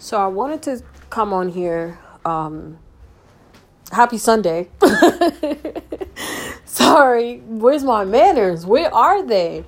So 0.00 0.16
I 0.16 0.28
wanted 0.28 0.62
to 0.62 0.82
come 1.10 1.34
on 1.34 1.50
here. 1.50 1.98
Um, 2.24 2.78
happy 3.92 4.16
Sunday. 4.16 4.70
Sorry, 6.64 7.40
where's 7.40 7.84
my 7.84 8.06
manners? 8.06 8.64
Where 8.64 8.92
are 8.94 9.22
they? 9.22 9.66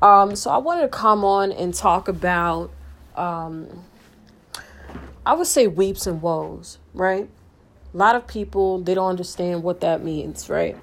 Um, 0.00 0.36
so 0.36 0.50
I 0.50 0.56
wanted 0.56 0.82
to 0.82 0.88
come 0.88 1.22
on 1.22 1.52
and 1.52 1.74
talk 1.74 2.08
about, 2.08 2.70
um, 3.14 3.84
I 5.26 5.34
would 5.34 5.46
say 5.46 5.66
weeps 5.66 6.06
and 6.06 6.22
woes, 6.22 6.78
right? 6.94 7.28
A 7.92 7.96
lot 7.96 8.16
of 8.16 8.26
people 8.26 8.78
they 8.78 8.94
don't 8.94 9.10
understand 9.10 9.62
what 9.62 9.82
that 9.82 10.02
means, 10.02 10.48
right? 10.48 10.78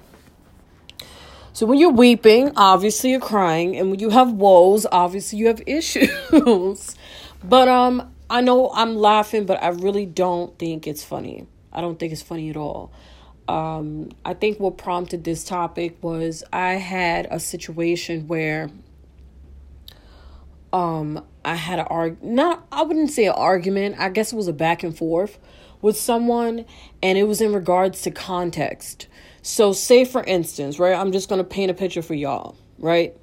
So 1.52 1.66
when 1.66 1.78
you're 1.80 1.90
weeping, 1.90 2.52
obviously 2.56 3.10
you're 3.10 3.20
crying, 3.20 3.76
and 3.76 3.90
when 3.90 3.98
you 3.98 4.10
have 4.10 4.32
woes, 4.32 4.86
obviously 4.92 5.40
you 5.40 5.48
have 5.48 5.60
issues. 5.66 6.94
but 7.42 7.66
um 7.66 8.11
I 8.32 8.40
know 8.40 8.70
I'm 8.72 8.96
laughing, 8.96 9.44
but 9.44 9.62
I 9.62 9.68
really 9.68 10.06
don't 10.06 10.58
think 10.58 10.86
it's 10.86 11.04
funny. 11.04 11.46
I 11.70 11.82
don't 11.82 11.98
think 11.98 12.14
it's 12.14 12.22
funny 12.22 12.48
at 12.48 12.56
all. 12.56 12.90
Um, 13.46 14.08
I 14.24 14.32
think 14.32 14.58
what 14.58 14.78
prompted 14.78 15.24
this 15.24 15.44
topic 15.44 16.02
was 16.02 16.42
I 16.50 16.76
had 16.76 17.28
a 17.30 17.38
situation 17.38 18.26
where 18.28 18.70
um 20.72 21.22
I 21.44 21.56
had 21.56 21.78
an 21.78 21.84
arg 21.90 22.22
not 22.22 22.66
I 22.72 22.84
wouldn't 22.84 23.10
say 23.10 23.26
an 23.26 23.34
argument. 23.34 23.96
I 23.98 24.08
guess 24.08 24.32
it 24.32 24.36
was 24.36 24.48
a 24.48 24.54
back 24.54 24.82
and 24.82 24.96
forth 24.96 25.38
with 25.82 25.98
someone 25.98 26.64
and 27.02 27.18
it 27.18 27.24
was 27.24 27.42
in 27.42 27.52
regards 27.52 28.00
to 28.02 28.10
context. 28.10 29.08
So 29.42 29.74
say 29.74 30.06
for 30.06 30.24
instance, 30.24 30.78
right? 30.78 30.94
I'm 30.94 31.12
just 31.12 31.28
to 31.28 31.44
paint 31.44 31.70
a 31.70 31.74
picture 31.74 32.00
for 32.00 32.14
y'all, 32.14 32.56
right? 32.78 33.14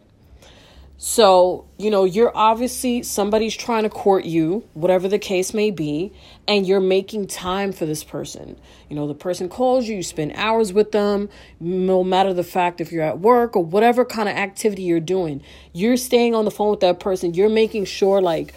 So, 1.01 1.65
you 1.77 1.89
know, 1.91 2.03
you're 2.03 2.35
obviously 2.35 3.03
somebody's 3.03 3.55
trying 3.55 3.83
to 3.83 3.89
court 3.89 4.25
you, 4.25 4.67
whatever 4.73 5.07
the 5.07 5.17
case 5.17 5.53
may 5.53 5.71
be, 5.71 6.11
and 6.45 6.67
you're 6.67 6.81
making 6.81 7.27
time 7.27 7.71
for 7.71 7.85
this 7.85 8.03
person. 8.03 8.59
You 8.89 8.97
know, 8.97 9.07
the 9.07 9.15
person 9.15 9.47
calls 9.47 9.87
you, 9.87 9.95
you 9.95 10.03
spend 10.03 10.33
hours 10.35 10.73
with 10.73 10.91
them, 10.91 11.29
no 11.61 12.03
matter 12.03 12.33
the 12.33 12.43
fact 12.43 12.81
if 12.81 12.91
you're 12.91 13.05
at 13.05 13.19
work 13.19 13.55
or 13.55 13.63
whatever 13.63 14.03
kind 14.03 14.27
of 14.27 14.35
activity 14.35 14.83
you're 14.83 14.99
doing. 14.99 15.41
You're 15.71 15.95
staying 15.95 16.35
on 16.35 16.43
the 16.43 16.51
phone 16.51 16.71
with 16.71 16.81
that 16.81 16.99
person. 16.99 17.33
You're 17.33 17.47
making 17.47 17.85
sure 17.85 18.21
like 18.21 18.53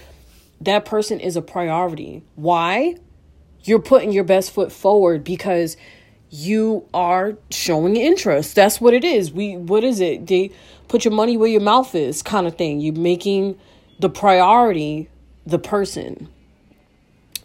that 0.60 0.84
person 0.84 1.20
is 1.20 1.36
a 1.36 1.42
priority. 1.42 2.24
Why? 2.34 2.96
You're 3.62 3.78
putting 3.78 4.10
your 4.10 4.24
best 4.24 4.50
foot 4.50 4.72
forward 4.72 5.22
because 5.22 5.76
you 6.32 6.88
are 6.94 7.36
showing 7.50 7.96
interest. 7.96 8.54
That's 8.54 8.80
what 8.80 8.94
it 8.94 9.04
is. 9.04 9.30
We 9.30 9.58
what 9.58 9.84
is 9.84 10.00
it? 10.00 10.26
They 10.26 10.50
put 10.88 11.04
your 11.04 11.12
money 11.12 11.36
where 11.36 11.48
your 11.48 11.60
mouth 11.60 11.94
is 11.94 12.22
kind 12.22 12.46
of 12.46 12.56
thing. 12.56 12.80
You're 12.80 12.94
making 12.94 13.58
the 14.00 14.08
priority 14.08 15.10
the 15.44 15.58
person. 15.58 16.28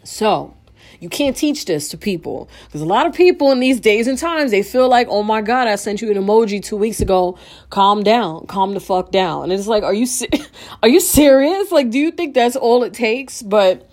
So, 0.04 0.54
you 1.00 1.10
can't 1.10 1.36
teach 1.36 1.66
this 1.66 1.90
to 1.90 1.98
people 1.98 2.48
because 2.64 2.80
a 2.80 2.86
lot 2.86 3.06
of 3.06 3.12
people 3.12 3.52
in 3.52 3.60
these 3.60 3.78
days 3.78 4.06
and 4.06 4.16
times 4.16 4.52
they 4.52 4.62
feel 4.62 4.88
like, 4.88 5.06
"Oh 5.10 5.22
my 5.22 5.42
god, 5.42 5.68
I 5.68 5.76
sent 5.76 6.00
you 6.00 6.10
an 6.10 6.16
emoji 6.16 6.64
2 6.64 6.74
weeks 6.74 7.00
ago. 7.00 7.36
Calm 7.68 8.02
down. 8.02 8.46
Calm 8.46 8.72
the 8.72 8.80
fuck 8.80 9.10
down." 9.10 9.44
And 9.44 9.52
it's 9.52 9.66
like, 9.66 9.82
"Are 9.82 9.92
you 9.92 10.06
are 10.82 10.88
you 10.88 11.00
serious? 11.00 11.70
Like 11.70 11.90
do 11.90 11.98
you 11.98 12.10
think 12.10 12.34
that's 12.34 12.56
all 12.56 12.82
it 12.84 12.94
takes?" 12.94 13.42
But 13.42 13.86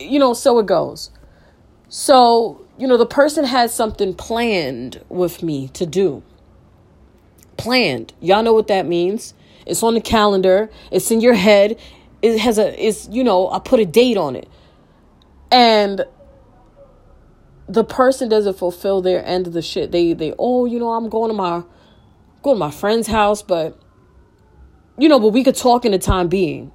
you 0.00 0.18
know, 0.18 0.34
so 0.34 0.58
it 0.58 0.66
goes. 0.66 1.10
So, 1.90 2.64
you 2.78 2.86
know, 2.86 2.96
the 2.96 3.04
person 3.04 3.44
has 3.44 3.74
something 3.74 4.14
planned 4.14 5.02
with 5.08 5.42
me 5.42 5.68
to 5.68 5.84
do. 5.84 6.22
Planned. 7.56 8.14
Y'all 8.20 8.44
know 8.44 8.54
what 8.54 8.68
that 8.68 8.86
means. 8.86 9.34
It's 9.66 9.82
on 9.82 9.94
the 9.94 10.00
calendar, 10.00 10.70
it's 10.90 11.10
in 11.10 11.20
your 11.20 11.34
head. 11.34 11.78
It 12.22 12.38
has 12.38 12.58
a 12.58 12.86
it's 12.86 13.08
you 13.10 13.24
know, 13.24 13.50
I 13.50 13.58
put 13.58 13.80
a 13.80 13.84
date 13.84 14.16
on 14.16 14.36
it. 14.36 14.48
And 15.50 16.04
the 17.68 17.84
person 17.84 18.28
doesn't 18.28 18.56
fulfill 18.56 19.02
their 19.02 19.24
end 19.26 19.48
of 19.48 19.52
the 19.52 19.62
shit. 19.62 19.90
They 19.90 20.12
they 20.12 20.32
oh, 20.38 20.66
you 20.66 20.78
know, 20.78 20.92
I'm 20.92 21.08
going 21.08 21.30
to 21.30 21.36
my 21.36 21.64
going 22.42 22.54
to 22.54 22.60
my 22.60 22.70
friend's 22.70 23.08
house, 23.08 23.42
but 23.42 23.76
you 24.96 25.08
know, 25.08 25.18
but 25.18 25.28
we 25.28 25.42
could 25.42 25.56
talk 25.56 25.84
in 25.84 25.90
the 25.90 25.98
time 25.98 26.28
being. 26.28 26.70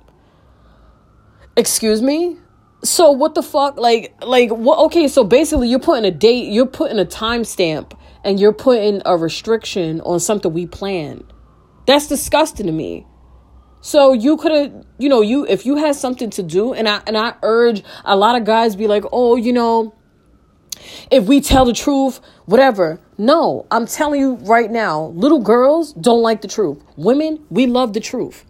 Excuse 1.56 2.01
me? 2.01 2.38
So 2.85 3.12
what 3.12 3.34
the 3.34 3.41
fuck? 3.41 3.78
Like 3.78 4.13
like 4.23 4.51
what 4.51 4.78
okay, 4.85 5.07
so 5.07 5.23
basically 5.23 5.69
you're 5.69 5.79
putting 5.79 6.06
a 6.06 6.12
date, 6.12 6.51
you're 6.51 6.68
putting 6.68 7.00
a 7.00 7.06
timestamp 7.06 7.97
and 8.23 8.40
you're 8.40 8.53
putting 8.53 9.01
a 9.06 9.18
restriction 9.18 10.01
on 10.01 10.19
something 10.19 10.53
we 10.53 10.68
planned. 10.68 11.23
That's 11.88 12.07
disgusting 12.07 12.68
to 12.68 12.72
me. 12.72 13.07
So 13.81 14.13
you 14.13 14.38
could 14.38 14.51
have, 14.51 14.85
you 15.00 15.09
know, 15.09 15.22
you 15.22 15.46
if 15.47 15.66
you 15.66 15.78
had 15.78 15.96
something 15.96 16.29
to 16.31 16.44
do, 16.44 16.73
and 16.73 16.88
I 16.88 17.01
and 17.07 17.18
I 17.18 17.34
urge 17.41 17.84
a 18.03 18.16
lot 18.16 18.35
of 18.35 18.46
guys 18.46 18.75
be 18.75 18.88
like, 18.88 19.03
oh, 19.12 19.35
you 19.35 19.53
know, 19.53 19.96
if 21.09 21.25
we 21.25 21.41
tell 21.41 21.66
the 21.66 21.73
truth, 21.73 22.19
whatever. 22.46 23.00
No, 23.17 23.66
I'm 23.72 23.88
telling 23.88 24.19
you 24.19 24.35
right 24.41 24.69
now, 24.69 25.06
little 25.07 25.40
girls 25.40 25.94
don't 25.94 26.22
like 26.22 26.41
the 26.41 26.47
truth. 26.47 26.84
Women, 26.97 27.46
we 27.50 27.66
love 27.66 27.94
the 27.94 28.00
truth. 28.00 28.46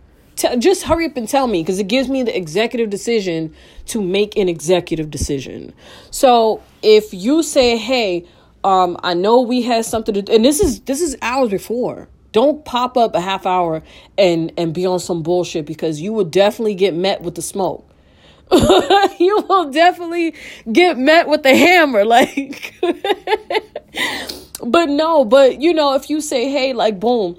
Just 0.57 0.83
hurry 0.83 1.05
up 1.05 1.17
and 1.17 1.27
tell 1.27 1.47
me 1.47 1.61
because 1.61 1.79
it 1.79 1.87
gives 1.87 2.09
me 2.09 2.23
the 2.23 2.35
executive 2.35 2.89
decision 2.89 3.53
to 3.87 4.01
make 4.01 4.37
an 4.37 4.49
executive 4.49 5.09
decision. 5.09 5.73
So 6.11 6.61
if 6.81 7.13
you 7.13 7.43
say, 7.43 7.77
"Hey, 7.77 8.25
um, 8.63 8.97
I 9.03 9.13
know 9.13 9.41
we 9.41 9.61
had 9.61 9.85
something 9.85 10.13
to," 10.13 10.33
and 10.33 10.43
this 10.43 10.59
is 10.59 10.81
this 10.81 11.01
is 11.01 11.15
hours 11.21 11.49
before. 11.49 12.07
Don't 12.31 12.65
pop 12.65 12.97
up 12.97 13.15
a 13.15 13.21
half 13.21 13.45
hour 13.45 13.81
and 14.17 14.51
and 14.57 14.73
be 14.73 14.85
on 14.85 14.99
some 14.99 15.23
bullshit 15.23 15.65
because 15.65 16.01
you 16.01 16.11
will 16.13 16.25
definitely 16.25 16.75
get 16.75 16.93
met 16.93 17.21
with 17.21 17.35
the 17.35 17.41
smoke. 17.41 17.89
you 18.51 19.43
will 19.49 19.71
definitely 19.71 20.35
get 20.71 20.97
met 20.97 21.27
with 21.27 21.43
the 21.43 21.55
hammer, 21.55 22.05
like. 22.15 22.73
but 24.63 24.89
no, 24.89 25.25
but 25.25 25.61
you 25.61 25.73
know, 25.73 25.95
if 25.95 26.09
you 26.09 26.21
say, 26.21 26.49
"Hey, 26.49 26.73
like, 26.73 26.99
boom." 26.99 27.37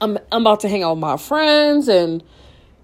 I'm 0.00 0.18
I'm 0.30 0.42
about 0.42 0.60
to 0.60 0.68
hang 0.68 0.82
out 0.82 0.92
with 0.92 1.00
my 1.00 1.16
friends 1.16 1.88
and 1.88 2.22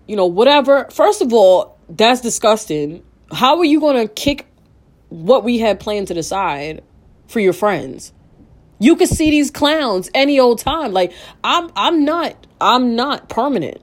you 0.07 0.17
know 0.17 0.27
whatever. 0.27 0.87
First 0.91 1.23
of 1.23 1.33
all, 1.33 1.79
that's 1.89 2.21
disgusting. 2.21 3.03
How 3.31 3.59
are 3.59 3.65
you 3.65 3.81
going 3.81 4.07
to 4.07 4.13
kick 4.13 4.47
what 5.09 5.45
we 5.45 5.59
had 5.59 5.81
planned 5.81 6.09
to 6.09 6.15
decide 6.15 6.83
for 7.27 7.41
your 7.41 7.53
friends? 7.53 8.13
You 8.79 8.97
could 8.97 9.09
see 9.09 9.31
these 9.31 9.51
clowns 9.51 10.11
any 10.15 10.41
old 10.41 10.59
time. 10.59 10.93
Like 10.93 11.13
I'm 11.45 11.71
I'm 11.77 12.05
not 12.05 12.47
I'm 12.61 12.97
not 12.97 13.29
permanent. 13.29 13.81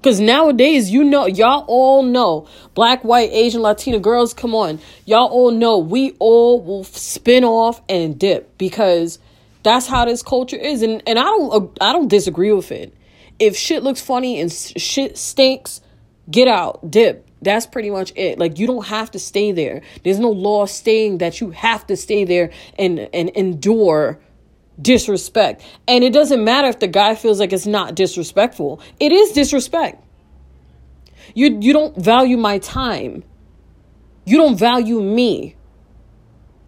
Cause 0.00 0.20
nowadays, 0.20 0.90
you 0.90 1.02
know, 1.02 1.26
y'all 1.26 1.64
all 1.66 2.04
know, 2.04 2.46
black, 2.74 3.02
white, 3.02 3.30
Asian, 3.32 3.62
Latina 3.62 3.98
girls, 3.98 4.32
come 4.32 4.54
on, 4.54 4.78
y'all 5.06 5.26
all 5.26 5.50
know 5.50 5.78
we 5.78 6.12
all 6.20 6.62
will 6.62 6.84
spin 6.84 7.42
off 7.42 7.82
and 7.88 8.16
dip 8.16 8.56
because 8.58 9.18
that's 9.62 9.86
how 9.86 10.04
this 10.04 10.22
culture 10.22 10.56
is, 10.56 10.82
and 10.82 11.02
and 11.06 11.18
I 11.18 11.24
don't 11.24 11.52
uh, 11.80 11.84
I 11.84 11.92
don't 11.92 12.08
disagree 12.08 12.52
with 12.52 12.70
it. 12.72 12.94
If 13.38 13.56
shit 13.56 13.82
looks 13.82 14.00
funny 14.00 14.40
and 14.40 14.52
shit 14.52 15.16
stinks, 15.16 15.80
get 16.30 16.48
out, 16.48 16.90
dip. 16.90 17.26
That's 17.40 17.66
pretty 17.66 17.90
much 17.90 18.12
it. 18.16 18.38
Like 18.38 18.58
you 18.58 18.66
don't 18.66 18.86
have 18.86 19.12
to 19.12 19.18
stay 19.18 19.52
there. 19.52 19.82
There's 20.02 20.18
no 20.18 20.30
law 20.30 20.66
saying 20.66 21.18
that 21.18 21.40
you 21.40 21.50
have 21.50 21.86
to 21.88 21.96
stay 21.96 22.24
there 22.24 22.50
and 22.78 23.08
and 23.12 23.30
endure 23.30 24.20
disrespect. 24.80 25.62
And 25.86 26.04
it 26.04 26.12
doesn't 26.12 26.42
matter 26.42 26.68
if 26.68 26.78
the 26.78 26.88
guy 26.88 27.14
feels 27.14 27.40
like 27.40 27.52
it's 27.52 27.66
not 27.66 27.94
disrespectful. 27.94 28.80
It 29.00 29.12
is 29.12 29.32
disrespect. 29.32 30.04
You 31.34 31.58
you 31.60 31.72
don't 31.72 31.96
value 31.96 32.36
my 32.36 32.58
time. 32.58 33.24
You 34.24 34.36
don't 34.36 34.58
value 34.58 35.00
me. 35.00 35.56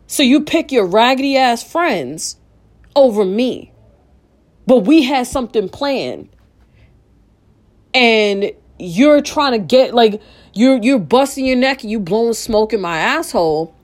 So 0.06 0.22
you 0.22 0.42
pick 0.42 0.72
your 0.72 0.86
raggedy 0.86 1.36
ass 1.36 1.62
friends 1.62 2.36
over 2.94 3.24
me. 3.24 3.72
But 4.66 4.78
we 4.78 5.02
had 5.02 5.26
something 5.26 5.68
planned. 5.68 6.28
And 7.92 8.52
you're 8.78 9.20
trying 9.20 9.52
to 9.52 9.58
get 9.58 9.94
like 9.94 10.22
you're 10.54 10.78
you're 10.78 10.98
busting 10.98 11.44
your 11.44 11.56
neck 11.56 11.82
and 11.82 11.90
you 11.90 12.00
blowing 12.00 12.34
smoke 12.34 12.72
in 12.72 12.80
my 12.80 12.98
asshole 12.98 13.74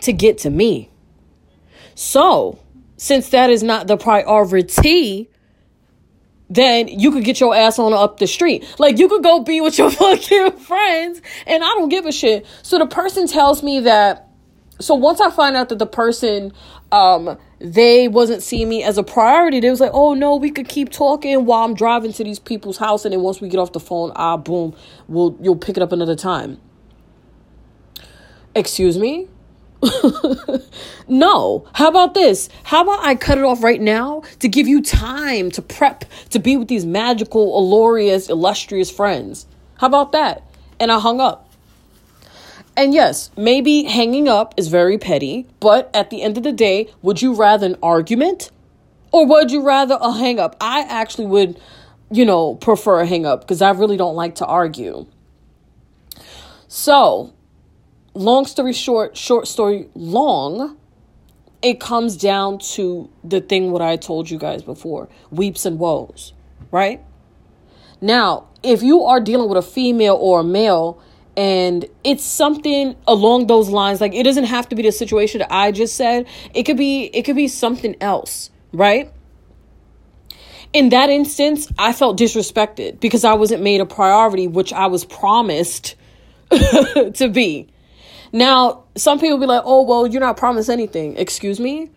to 0.00 0.12
get 0.12 0.38
to 0.38 0.50
me. 0.50 0.90
So, 1.94 2.58
since 2.96 3.28
that 3.30 3.50
is 3.50 3.62
not 3.62 3.86
the 3.86 3.96
priority, 3.96 5.28
then 6.48 6.88
you 6.88 7.12
could 7.12 7.24
get 7.24 7.40
your 7.40 7.54
ass 7.54 7.78
on 7.78 7.92
up 7.92 8.18
the 8.18 8.26
street. 8.26 8.64
Like 8.78 8.98
you 8.98 9.08
could 9.08 9.22
go 9.22 9.40
be 9.40 9.60
with 9.60 9.78
your 9.78 9.90
fucking 9.90 10.52
friends 10.52 11.22
and 11.46 11.62
I 11.62 11.66
don't 11.68 11.88
give 11.88 12.06
a 12.06 12.12
shit. 12.12 12.44
So 12.62 12.78
the 12.78 12.86
person 12.86 13.26
tells 13.26 13.62
me 13.62 13.80
that 13.80 14.29
so 14.80 14.94
once 14.94 15.20
I 15.20 15.30
find 15.30 15.56
out 15.56 15.68
that 15.68 15.78
the 15.78 15.86
person 15.86 16.52
um 16.90 17.38
they 17.60 18.08
wasn't 18.08 18.42
seeing 18.42 18.68
me 18.68 18.82
as 18.82 18.98
a 18.98 19.02
priority, 19.02 19.60
they 19.60 19.70
was 19.70 19.80
like, 19.80 19.92
oh 19.92 20.14
no, 20.14 20.36
we 20.36 20.50
could 20.50 20.68
keep 20.68 20.90
talking 20.90 21.44
while 21.44 21.64
I'm 21.64 21.74
driving 21.74 22.12
to 22.14 22.24
these 22.24 22.38
people's 22.38 22.78
house, 22.78 23.04
and 23.04 23.12
then 23.12 23.20
once 23.20 23.40
we 23.40 23.48
get 23.48 23.58
off 23.58 23.72
the 23.72 23.80
phone, 23.80 24.12
ah 24.16 24.36
boom, 24.36 24.74
we'll 25.08 25.36
you'll 25.40 25.56
pick 25.56 25.76
it 25.76 25.82
up 25.82 25.92
another 25.92 26.16
time. 26.16 26.58
Excuse 28.54 28.98
me? 28.98 29.28
no. 31.08 31.66
How 31.74 31.88
about 31.88 32.14
this? 32.14 32.48
How 32.64 32.82
about 32.82 33.04
I 33.04 33.14
cut 33.14 33.38
it 33.38 33.44
off 33.44 33.62
right 33.62 33.80
now 33.80 34.22
to 34.40 34.48
give 34.48 34.66
you 34.66 34.82
time 34.82 35.50
to 35.52 35.62
prep 35.62 36.04
to 36.30 36.38
be 36.38 36.56
with 36.56 36.68
these 36.68 36.84
magical, 36.84 37.46
glorious, 37.68 38.28
illustrious 38.28 38.90
friends? 38.90 39.46
How 39.78 39.86
about 39.86 40.12
that? 40.12 40.42
And 40.78 40.90
I 40.90 40.98
hung 40.98 41.20
up. 41.20 41.49
And 42.80 42.94
yes, 42.94 43.30
maybe 43.36 43.82
hanging 43.82 44.26
up 44.26 44.54
is 44.56 44.68
very 44.68 44.96
petty, 44.96 45.46
but 45.60 45.90
at 45.92 46.08
the 46.08 46.22
end 46.22 46.38
of 46.38 46.44
the 46.44 46.50
day, 46.50 46.88
would 47.02 47.20
you 47.20 47.34
rather 47.34 47.66
an 47.66 47.76
argument 47.82 48.50
or 49.12 49.26
would 49.26 49.50
you 49.50 49.62
rather 49.62 49.98
a 50.00 50.10
hang 50.12 50.40
up? 50.40 50.56
I 50.62 50.86
actually 50.88 51.26
would, 51.26 51.60
you 52.10 52.24
know, 52.24 52.54
prefer 52.54 53.00
a 53.00 53.06
hang 53.06 53.26
up 53.26 53.42
because 53.42 53.60
I 53.60 53.68
really 53.72 53.98
don't 53.98 54.16
like 54.16 54.36
to 54.36 54.46
argue. 54.46 55.06
So, 56.68 57.34
long 58.14 58.46
story 58.46 58.72
short, 58.72 59.14
short 59.14 59.46
story 59.46 59.90
long, 59.94 60.78
it 61.60 61.80
comes 61.80 62.16
down 62.16 62.60
to 62.60 63.10
the 63.22 63.42
thing 63.42 63.72
what 63.72 63.82
I 63.82 63.96
told 63.96 64.30
you 64.30 64.38
guys 64.38 64.62
before 64.62 65.10
weeps 65.30 65.66
and 65.66 65.78
woes, 65.78 66.32
right? 66.70 67.04
Now, 68.00 68.48
if 68.62 68.82
you 68.82 69.02
are 69.02 69.20
dealing 69.20 69.50
with 69.50 69.58
a 69.58 69.68
female 69.68 70.16
or 70.18 70.40
a 70.40 70.44
male, 70.44 70.98
and 71.36 71.86
it's 72.04 72.24
something 72.24 72.96
along 73.06 73.46
those 73.46 73.68
lines 73.68 74.00
like 74.00 74.14
it 74.14 74.24
doesn't 74.24 74.44
have 74.44 74.68
to 74.68 74.76
be 74.76 74.82
the 74.82 74.92
situation 74.92 75.38
that 75.38 75.52
i 75.52 75.70
just 75.70 75.96
said. 75.96 76.26
It 76.54 76.64
could 76.64 76.76
be 76.76 77.04
it 77.04 77.22
could 77.24 77.36
be 77.36 77.48
something 77.48 77.96
else 78.00 78.50
right? 78.72 79.12
In 80.72 80.90
that 80.90 81.10
instance 81.10 81.68
i 81.78 81.92
felt 81.92 82.18
disrespected 82.18 83.00
because 83.00 83.24
i 83.24 83.34
wasn't 83.34 83.62
made 83.62 83.80
a 83.80 83.86
priority 83.86 84.48
which 84.48 84.72
i 84.72 84.86
was 84.86 85.04
promised 85.04 85.96
to 86.50 87.30
be. 87.32 87.68
Now 88.32 88.84
some 88.96 89.20
people 89.20 89.38
be 89.38 89.46
like 89.46 89.62
oh 89.64 89.82
well 89.82 90.06
you're 90.06 90.20
not 90.20 90.36
promised 90.36 90.68
anything. 90.68 91.16
Excuse 91.16 91.60
me? 91.60 91.90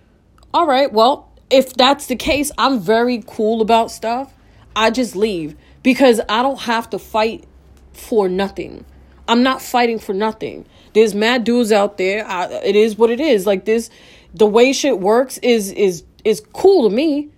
All 0.53 0.68
right 0.68 0.91
well 0.91 1.31
if 1.50 1.74
that's 1.74 2.06
the 2.07 2.15
case 2.15 2.51
i'm 2.57 2.79
very 2.79 3.24
cool 3.25 3.62
about 3.62 3.91
stuff. 3.91 4.31
I 4.75 4.89
just 4.89 5.15
leave 5.15 5.56
because 5.81 6.21
i 6.29 6.41
don't 6.41 6.62
have 6.62 6.89
to 6.91 7.00
fight 7.00 7.45
for 7.94 8.27
nothing 8.27 8.86
I'm 9.27 9.43
not 9.43 9.61
fighting 9.61 9.99
for 9.99 10.13
nothing. 10.13 10.65
There's 10.93 11.15
mad 11.15 11.43
dudes 11.43 11.71
out 11.71 11.97
there. 11.97 12.25
I, 12.27 12.45
it 12.45 12.75
is 12.75 12.97
what 12.97 13.09
it 13.09 13.19
is. 13.19 13.45
Like 13.47 13.65
this, 13.65 13.89
the 14.33 14.45
way 14.45 14.73
shit 14.73 14.99
works 14.99 15.37
is 15.39 15.71
is 15.71 16.03
is 16.23 16.41
cool 16.53 16.89
to 16.89 16.95
me. 16.95 17.29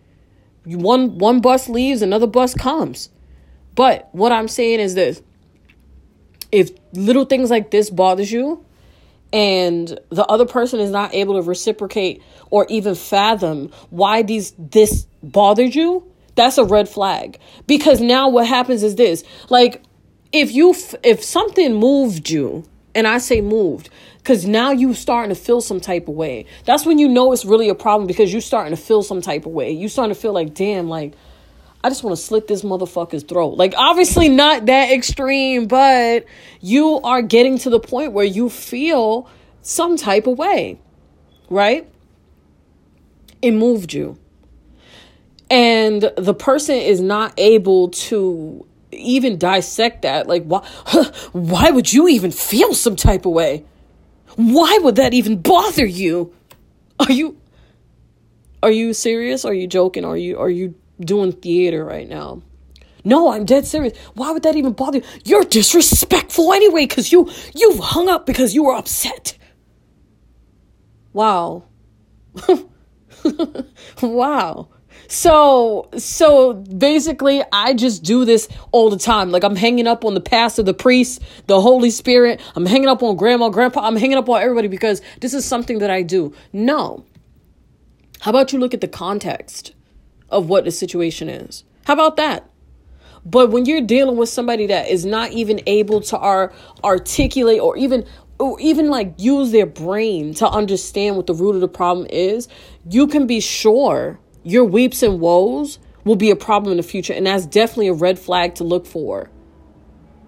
One 0.65 1.17
one 1.17 1.41
bus 1.41 1.69
leaves, 1.69 2.01
another 2.01 2.27
bus 2.27 2.53
comes. 2.53 3.09
But 3.75 4.09
what 4.13 4.31
I'm 4.31 4.47
saying 4.47 4.79
is 4.79 4.95
this: 4.95 5.21
if 6.51 6.71
little 6.93 7.25
things 7.25 7.49
like 7.49 7.71
this 7.71 7.89
bothers 7.89 8.31
you, 8.31 8.65
and 9.31 9.99
the 10.09 10.25
other 10.25 10.45
person 10.45 10.79
is 10.79 10.89
not 10.89 11.13
able 11.13 11.35
to 11.35 11.47
reciprocate 11.47 12.23
or 12.49 12.65
even 12.69 12.95
fathom 12.95 13.71
why 13.89 14.23
these 14.23 14.53
this 14.57 15.05
bothered 15.21 15.75
you, 15.75 16.09
that's 16.35 16.57
a 16.57 16.63
red 16.63 16.89
flag. 16.89 17.37
Because 17.67 18.01
now 18.01 18.29
what 18.29 18.47
happens 18.47 18.81
is 18.81 18.95
this: 18.95 19.23
like 19.49 19.83
if 20.31 20.51
you 20.51 20.75
if 21.03 21.23
something 21.23 21.73
moved 21.73 22.29
you 22.29 22.63
and 22.93 23.07
i 23.07 23.17
say 23.17 23.41
moved 23.41 23.89
because 24.25 24.45
now 24.45 24.71
you 24.71 24.93
starting 24.95 25.29
to 25.29 25.39
feel 25.39 25.61
some 25.61 25.79
type 25.79 26.07
of 26.07 26.15
way. 26.15 26.47
That's 26.65 26.83
when 26.83 26.97
you 26.97 27.07
know 27.07 27.31
it's 27.31 27.45
really 27.45 27.69
a 27.69 27.75
problem 27.75 28.07
because 28.07 28.33
you 28.33 28.41
starting 28.41 28.75
to 28.75 28.81
feel 28.81 29.03
some 29.03 29.21
type 29.21 29.45
of 29.45 29.51
way. 29.51 29.69
You 29.71 29.87
starting 29.87 30.15
to 30.15 30.19
feel 30.19 30.33
like 30.33 30.55
damn 30.55 30.89
like 30.89 31.13
i 31.83 31.89
just 31.89 32.03
want 32.03 32.17
to 32.17 32.23
slit 32.23 32.47
this 32.47 32.63
motherfucker's 32.63 33.21
throat. 33.21 33.53
Like 33.55 33.75
obviously 33.77 34.27
not 34.27 34.65
that 34.65 34.91
extreme 34.91 35.67
but 35.67 36.25
you 36.59 36.99
are 37.01 37.21
getting 37.21 37.59
to 37.59 37.69
the 37.69 37.79
point 37.79 38.13
where 38.13 38.25
you 38.25 38.49
feel 38.49 39.29
some 39.61 39.95
type 39.95 40.25
of 40.25 40.39
way 40.39 40.79
right? 41.49 41.87
It 43.41 43.51
moved 43.51 43.93
you. 43.93 44.17
And 45.49 46.11
the 46.17 46.33
person 46.33 46.75
is 46.75 46.99
not 46.99 47.33
able 47.37 47.89
to 47.89 48.65
even 48.95 49.37
dissect 49.37 50.03
that. 50.03 50.27
Like, 50.27 50.43
why, 50.43 50.65
why 51.31 51.71
would 51.71 51.91
you 51.91 52.07
even 52.07 52.31
feel 52.31 52.73
some 52.73 52.95
type 52.95 53.25
of 53.25 53.31
way? 53.31 53.65
Why 54.35 54.79
would 54.81 54.95
that 54.95 55.13
even 55.13 55.41
bother 55.41 55.85
you? 55.85 56.33
Are 56.99 57.11
you, 57.11 57.37
are 58.63 58.71
you 58.71 58.93
serious? 58.93 59.45
Are 59.45 59.53
you 59.53 59.67
joking? 59.67 60.05
Are 60.05 60.17
you, 60.17 60.37
are 60.39 60.49
you 60.49 60.75
doing 60.99 61.31
theater 61.31 61.83
right 61.85 62.07
now? 62.07 62.41
No, 63.03 63.31
I'm 63.31 63.45
dead 63.45 63.67
serious. 63.67 63.95
Why 64.15 64.31
would 64.31 64.43
that 64.43 64.55
even 64.55 64.73
bother 64.73 64.97
you? 64.97 65.03
You're 65.23 65.43
disrespectful 65.43 66.51
anyway, 66.51 66.87
because 66.87 67.11
you, 67.11 67.29
you've 67.53 67.79
hung 67.79 68.09
up 68.09 68.25
because 68.25 68.55
you 68.55 68.63
were 68.63 68.75
upset. 68.75 69.37
Wow. 71.13 71.65
wow. 74.01 74.69
So, 75.07 75.89
so 75.97 76.53
basically, 76.53 77.43
I 77.51 77.73
just 77.73 78.03
do 78.03 78.25
this 78.25 78.47
all 78.71 78.89
the 78.89 78.97
time. 78.97 79.31
Like 79.31 79.43
I'm 79.43 79.55
hanging 79.55 79.87
up 79.87 80.03
on 80.03 80.13
the 80.13 80.21
pastor, 80.21 80.63
the 80.63 80.73
priest, 80.73 81.21
the 81.47 81.61
Holy 81.61 81.89
Spirit. 81.89 82.41
I'm 82.55 82.65
hanging 82.65 82.87
up 82.87 83.03
on 83.03 83.15
grandma, 83.15 83.49
grandpa. 83.49 83.81
I'm 83.81 83.95
hanging 83.95 84.17
up 84.17 84.27
on 84.29 84.41
everybody 84.41 84.67
because 84.67 85.01
this 85.21 85.33
is 85.33 85.45
something 85.45 85.79
that 85.79 85.89
I 85.89 86.01
do. 86.01 86.33
No. 86.51 87.05
How 88.21 88.31
about 88.31 88.53
you 88.53 88.59
look 88.59 88.73
at 88.73 88.81
the 88.81 88.87
context 88.87 89.73
of 90.29 90.49
what 90.49 90.65
the 90.65 90.71
situation 90.71 91.29
is? 91.29 91.63
How 91.85 91.93
about 91.93 92.15
that? 92.17 92.49
But 93.25 93.49
when 93.51 93.65
you're 93.65 93.81
dealing 93.81 94.17
with 94.17 94.29
somebody 94.29 94.67
that 94.67 94.89
is 94.89 95.05
not 95.05 95.31
even 95.31 95.59
able 95.65 96.01
to 96.01 96.17
ar- 96.17 96.53
articulate 96.83 97.59
or 97.59 97.75
even 97.77 98.05
or 98.37 98.59
even 98.59 98.89
like 98.89 99.13
use 99.17 99.51
their 99.51 99.65
brain 99.65 100.33
to 100.35 100.47
understand 100.47 101.15
what 101.15 101.25
the 101.25 101.33
root 101.33 101.55
of 101.55 101.61
the 101.61 101.67
problem 101.67 102.05
is, 102.09 102.47
you 102.89 103.07
can 103.07 103.25
be 103.27 103.39
sure 103.39 104.19
your 104.45 104.63
weeps 104.63 105.03
and 105.03 105.19
woes 105.19 105.79
will 106.05 106.15
be 106.15 106.29
a 106.29 106.35
problem 106.35 106.71
in 106.71 106.77
the 106.77 106.83
future. 106.83 107.13
And 107.13 107.25
that's 107.25 107.45
definitely 107.45 107.89
a 107.89 107.93
red 107.93 108.17
flag 108.17 108.55
to 108.55 108.63
look 108.63 108.85
for. 108.85 109.29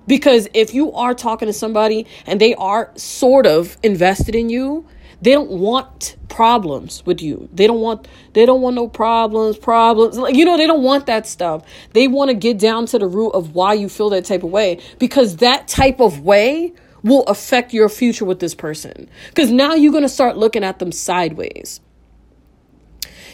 Because 0.07 0.49
if 0.53 0.73
you 0.73 0.91
are 0.93 1.13
talking 1.13 1.47
to 1.47 1.53
somebody 1.53 2.07
and 2.25 2.41
they 2.41 2.55
are 2.55 2.91
sort 2.95 3.45
of 3.45 3.77
invested 3.83 4.35
in 4.35 4.49
you, 4.49 4.85
they 5.21 5.31
don't 5.31 5.49
want 5.49 6.15
problems 6.29 7.03
with 7.05 7.21
you. 7.21 7.49
They 7.51 7.67
don't 7.67 7.81
want 7.81 8.07
they 8.33 8.45
don't 8.45 8.61
want 8.61 8.75
no 8.75 8.87
problems, 8.87 9.57
problems. 9.57 10.17
Like 10.17 10.35
you 10.35 10.45
know, 10.45 10.57
they 10.57 10.67
don't 10.67 10.83
want 10.83 11.07
that 11.07 11.27
stuff. 11.27 11.63
They 11.93 12.07
want 12.07 12.29
to 12.29 12.35
get 12.35 12.57
down 12.59 12.85
to 12.87 12.99
the 12.99 13.07
root 13.07 13.31
of 13.31 13.53
why 13.53 13.73
you 13.73 13.89
feel 13.89 14.09
that 14.11 14.25
type 14.25 14.43
of 14.43 14.51
way 14.51 14.79
because 14.99 15.37
that 15.37 15.67
type 15.67 15.99
of 15.99 16.21
way 16.21 16.73
will 17.03 17.23
affect 17.23 17.73
your 17.73 17.89
future 17.89 18.25
with 18.25 18.39
this 18.39 18.55
person. 18.55 19.09
Cuz 19.35 19.51
now 19.51 19.73
you're 19.73 19.91
going 19.91 20.03
to 20.03 20.09
start 20.09 20.37
looking 20.37 20.63
at 20.63 20.79
them 20.79 20.91
sideways. 20.91 21.81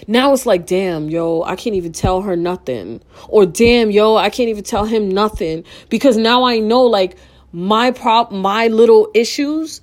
Now 0.07 0.33
it's 0.33 0.45
like, 0.45 0.65
damn, 0.65 1.09
yo, 1.09 1.43
I 1.43 1.55
can't 1.55 1.75
even 1.75 1.91
tell 1.93 2.21
her 2.21 2.35
nothing. 2.35 3.01
Or 3.27 3.45
damn, 3.45 3.91
yo, 3.91 4.15
I 4.15 4.29
can't 4.29 4.49
even 4.49 4.63
tell 4.63 4.85
him 4.85 5.09
nothing. 5.09 5.63
Because 5.89 6.17
now 6.17 6.43
I 6.43 6.59
know 6.59 6.83
like 6.83 7.17
my 7.51 7.91
prop 7.91 8.31
my 8.31 8.67
little 8.67 9.09
issues 9.13 9.81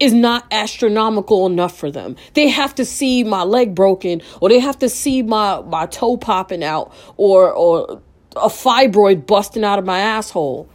is 0.00 0.12
not 0.12 0.46
astronomical 0.50 1.46
enough 1.46 1.76
for 1.76 1.90
them. 1.90 2.16
They 2.34 2.48
have 2.48 2.74
to 2.76 2.84
see 2.84 3.24
my 3.24 3.42
leg 3.42 3.74
broken 3.74 4.22
or 4.40 4.48
they 4.48 4.58
have 4.58 4.78
to 4.80 4.88
see 4.88 5.22
my 5.22 5.60
my 5.62 5.86
toe 5.86 6.16
popping 6.16 6.64
out 6.64 6.92
or 7.16 7.52
or 7.52 8.00
a 8.36 8.48
fibroid 8.48 9.26
busting 9.26 9.64
out 9.64 9.78
of 9.78 9.84
my 9.84 9.98
asshole 9.98 10.68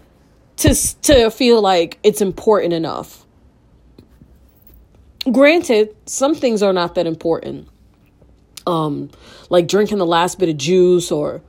to 0.57 0.75
to 1.03 1.31
feel 1.31 1.61
like 1.61 1.99
it's 2.03 2.21
important 2.21 2.73
enough. 2.73 3.25
Granted, 5.31 5.95
some 6.05 6.35
things 6.35 6.61
are 6.61 6.73
not 6.73 6.95
that 6.95 7.07
important 7.07 7.69
um 8.67 9.09
like 9.49 9.67
drinking 9.67 9.97
the 9.97 10.05
last 10.05 10.39
bit 10.39 10.49
of 10.49 10.57
juice 10.57 11.11
or 11.11 11.41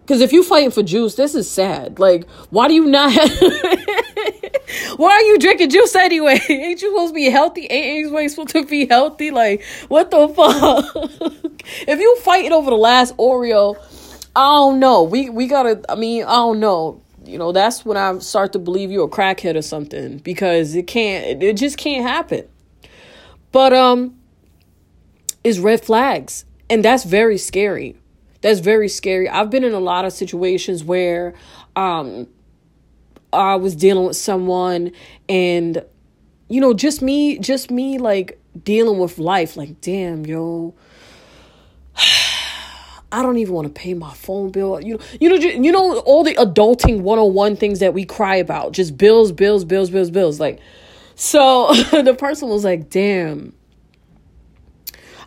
because 0.00 0.20
if 0.20 0.32
you 0.32 0.42
fighting 0.42 0.70
for 0.70 0.82
juice 0.82 1.14
this 1.14 1.34
is 1.34 1.50
sad. 1.50 1.98
Like 1.98 2.28
why 2.50 2.68
do 2.68 2.74
you 2.74 2.86
not 2.86 3.12
why 4.96 5.10
are 5.10 5.22
you 5.22 5.38
drinking 5.38 5.70
juice 5.70 5.94
anyway? 5.94 6.40
Ain't 6.48 6.82
you 6.82 6.90
supposed 6.90 7.12
to 7.12 7.14
be 7.14 7.30
healthy? 7.30 7.66
Ain't 7.66 8.10
you 8.10 8.28
supposed 8.28 8.50
to 8.50 8.64
be 8.64 8.86
healthy? 8.86 9.30
Like 9.30 9.64
what 9.88 10.10
the 10.10 10.28
fuck? 10.28 11.42
If 11.88 11.98
you 11.98 12.16
fighting 12.20 12.52
over 12.52 12.70
the 12.70 12.76
last 12.76 13.16
oreo 13.16 13.76
i 14.36 14.40
don't 14.40 14.78
know. 14.78 15.02
We 15.02 15.30
we 15.30 15.46
gotta 15.48 15.80
i 15.88 15.94
mean 15.94 16.24
i 16.24 16.34
don't 16.34 16.60
know. 16.60 17.02
You 17.24 17.38
know 17.38 17.50
that's 17.50 17.84
when 17.84 17.96
i 17.96 18.18
start 18.18 18.52
to 18.52 18.58
believe 18.60 18.92
you're 18.92 19.06
a 19.06 19.10
crackhead 19.10 19.56
or 19.56 19.62
something 19.62 20.18
because 20.18 20.76
it 20.76 20.86
can't 20.86 21.42
it 21.42 21.56
just 21.56 21.78
can't 21.78 22.06
happen. 22.06 22.46
But 23.50 23.72
um 23.72 24.16
is 25.46 25.60
red 25.60 25.84
flags. 25.84 26.44
And 26.68 26.84
that's 26.84 27.04
very 27.04 27.38
scary. 27.38 27.94
That's 28.40 28.58
very 28.58 28.88
scary. 28.88 29.28
I've 29.28 29.48
been 29.48 29.62
in 29.62 29.74
a 29.74 29.80
lot 29.80 30.04
of 30.04 30.12
situations 30.12 30.82
where 30.82 31.34
um 31.76 32.26
I 33.32 33.54
was 33.54 33.76
dealing 33.76 34.06
with 34.06 34.16
someone 34.16 34.90
and 35.28 35.84
you 36.48 36.60
know, 36.60 36.74
just 36.74 37.00
me 37.00 37.38
just 37.38 37.70
me 37.70 37.98
like 37.98 38.40
dealing 38.64 38.98
with 38.98 39.18
life 39.18 39.56
like 39.56 39.80
damn, 39.80 40.26
yo. 40.26 40.74
I 43.12 43.22
don't 43.22 43.38
even 43.38 43.54
want 43.54 43.72
to 43.72 43.72
pay 43.72 43.94
my 43.94 44.12
phone 44.12 44.50
bill. 44.50 44.80
You 44.80 44.98
know, 44.98 45.04
you 45.20 45.28
know, 45.28 45.36
you 45.36 45.70
know 45.70 46.00
all 46.00 46.24
the 46.24 46.34
adulting 46.34 47.02
101 47.02 47.56
things 47.56 47.78
that 47.78 47.94
we 47.94 48.04
cry 48.04 48.34
about. 48.34 48.72
Just 48.72 48.98
bills, 48.98 49.30
bills, 49.30 49.64
bills, 49.64 49.90
bills, 49.90 50.10
bills. 50.10 50.40
Like 50.40 50.58
so 51.14 51.72
the 51.92 52.14
person 52.18 52.48
was 52.48 52.64
like, 52.64 52.90
"Damn, 52.90 53.54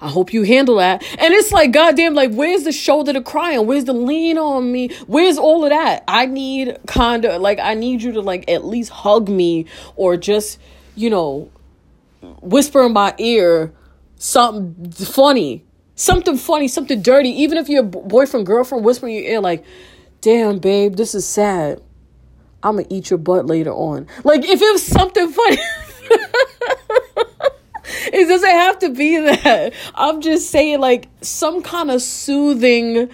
I 0.02 0.08
hope 0.08 0.34
you 0.34 0.44
handle 0.44 0.78
that. 0.78 1.04
And 1.20 1.34
it's 1.34 1.52
like, 1.52 1.72
goddamn, 1.72 2.14
like, 2.14 2.32
where's 2.32 2.64
the 2.64 2.72
shoulder 2.72 3.14
to 3.14 3.22
cry 3.22 3.58
on? 3.58 3.68
Where's 3.68 3.86
the 3.86 3.94
lean 3.94 4.38
on 4.38 4.72
me? 4.72 4.90
Where's 5.08 5.38
all 5.38 5.64
of 5.66 5.72
that? 5.72 6.04
I 6.08 6.26
need 6.26 6.78
kind 6.88 7.26
of, 7.26 7.42
like, 7.42 7.60
I 7.60 7.74
need 7.74 8.02
you 8.02 8.14
to, 8.14 8.22
like, 8.22 8.50
at 8.50 8.64
least 8.64 8.92
hug 8.92 9.28
me 9.28 9.66
or 9.96 10.16
just, 10.16 10.60
you 10.96 11.10
know, 11.10 11.52
whisper 12.42 12.86
in 12.86 12.94
my 12.94 13.14
ear 13.18 13.74
something 14.16 14.92
funny. 14.92 15.64
Something 15.96 16.38
funny, 16.38 16.70
something 16.70 17.02
dirty. 17.02 17.30
Even 17.30 17.58
if 17.58 17.68
your 17.68 17.84
boyfriend, 17.84 18.46
girlfriend 18.46 18.86
whisper 18.86 19.08
in 19.08 19.16
your 19.16 19.24
ear, 19.24 19.40
like, 19.42 19.66
damn, 20.22 20.60
babe, 20.60 20.96
this 20.96 21.14
is 21.14 21.28
sad. 21.28 21.82
I'm 22.64 22.76
gonna 22.76 22.88
eat 22.90 23.10
your 23.10 23.20
butt 23.20 23.48
later 23.48 23.72
on. 23.72 24.08
Like, 24.24 24.46
if 24.46 24.62
it 24.62 24.72
was 24.72 24.86
something 24.86 25.30
funny. 25.30 25.58
it 28.14 28.28
doesn't 28.28 28.50
have 28.50 28.80
to 28.80 28.90
be 28.90 29.18
that. 29.18 29.74
I'm 29.96 30.22
just 30.22 30.50
saying, 30.50 30.80
like, 30.80 31.08
some 31.22 31.62
kind 31.62 31.92
of 31.92 32.02
soothing, 32.02 33.10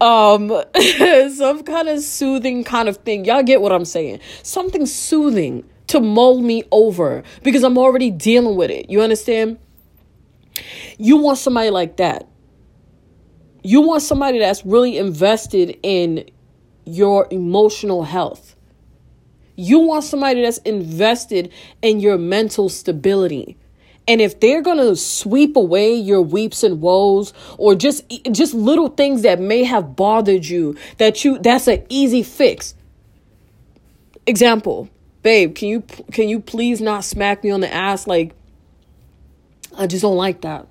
um, 0.00 0.48
some 1.34 1.62
kind 1.64 1.88
of 1.88 2.00
soothing 2.00 2.64
kind 2.64 2.88
of 2.88 2.98
thing. 2.98 3.24
Y'all 3.24 3.42
get 3.42 3.60
what 3.60 3.72
I'm 3.72 3.84
saying? 3.84 4.20
Something 4.42 4.86
soothing 4.86 5.64
to 5.88 6.00
mull 6.00 6.40
me 6.40 6.64
over 6.70 7.22
because 7.42 7.64
I'm 7.64 7.78
already 7.78 8.10
dealing 8.10 8.56
with 8.56 8.70
it. 8.70 8.88
You 8.90 9.00
understand? 9.02 9.58
You 10.98 11.16
want 11.16 11.38
somebody 11.38 11.70
like 11.70 11.96
that. 11.96 12.28
You 13.62 13.80
want 13.80 14.02
somebody 14.02 14.38
that's 14.38 14.64
really 14.64 14.98
invested 14.98 15.78
in 15.82 16.30
your 16.84 17.26
emotional 17.30 18.04
health. 18.04 18.56
You 19.56 19.80
want 19.80 20.04
somebody 20.04 20.42
that's 20.42 20.58
invested 20.58 21.52
in 21.82 22.00
your 22.00 22.16
mental 22.16 22.68
stability. 22.68 23.56
And 24.08 24.22
if 24.22 24.40
they're 24.40 24.62
going 24.62 24.78
to 24.78 24.96
sweep 24.96 25.54
away 25.54 25.94
your 25.94 26.22
weeps 26.22 26.64
and 26.64 26.80
woes 26.80 27.34
or 27.58 27.74
just 27.74 28.04
just 28.32 28.54
little 28.54 28.88
things 28.88 29.22
that 29.22 29.38
may 29.38 29.62
have 29.64 29.94
bothered 29.94 30.46
you 30.46 30.76
that 30.96 31.24
you 31.24 31.38
that's 31.38 31.68
an 31.68 31.84
easy 31.90 32.22
fix. 32.22 32.74
Example, 34.26 34.88
babe, 35.22 35.54
can 35.54 35.68
you 35.68 35.82
can 36.10 36.28
you 36.28 36.40
please 36.40 36.80
not 36.80 37.04
smack 37.04 37.44
me 37.44 37.50
on 37.50 37.60
the 37.60 37.72
ass 37.72 38.06
like 38.06 38.34
I 39.76 39.86
just 39.86 40.02
don't 40.02 40.16
like 40.16 40.40
that. 40.40 40.66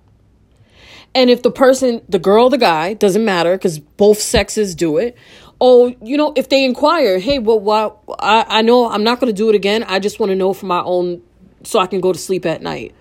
And 1.16 1.30
if 1.30 1.42
the 1.42 1.52
person, 1.52 2.02
the 2.10 2.20
girl, 2.20 2.50
the 2.50 2.58
guy, 2.58 2.94
doesn't 2.94 3.24
matter 3.24 3.56
because 3.56 3.80
both 3.80 4.20
sexes 4.20 4.76
do 4.76 4.98
it, 4.98 5.18
oh, 5.60 5.96
you 6.02 6.18
know, 6.18 6.34
if 6.36 6.50
they 6.50 6.64
inquire, 6.64 7.18
hey, 7.18 7.40
well, 7.40 7.60
why, 7.60 7.92
I, 8.20 8.60
I 8.60 8.62
know 8.62 8.90
I'm 8.90 9.04
not 9.04 9.20
going 9.20 9.34
to 9.34 9.36
do 9.36 9.50
it 9.50 9.56
again. 9.56 9.84
I 9.84 10.00
just 10.00 10.20
want 10.20 10.32
to 10.32 10.36
know 10.36 10.54
for 10.54 10.66
my 10.68 10.82
own, 10.82 11.22
so 11.64 11.80
I 11.80 11.88
can 11.88 12.02
go 12.02 12.14
to 12.14 12.20
sleep 12.20 12.46
at 12.46 12.62
night. 12.62 12.94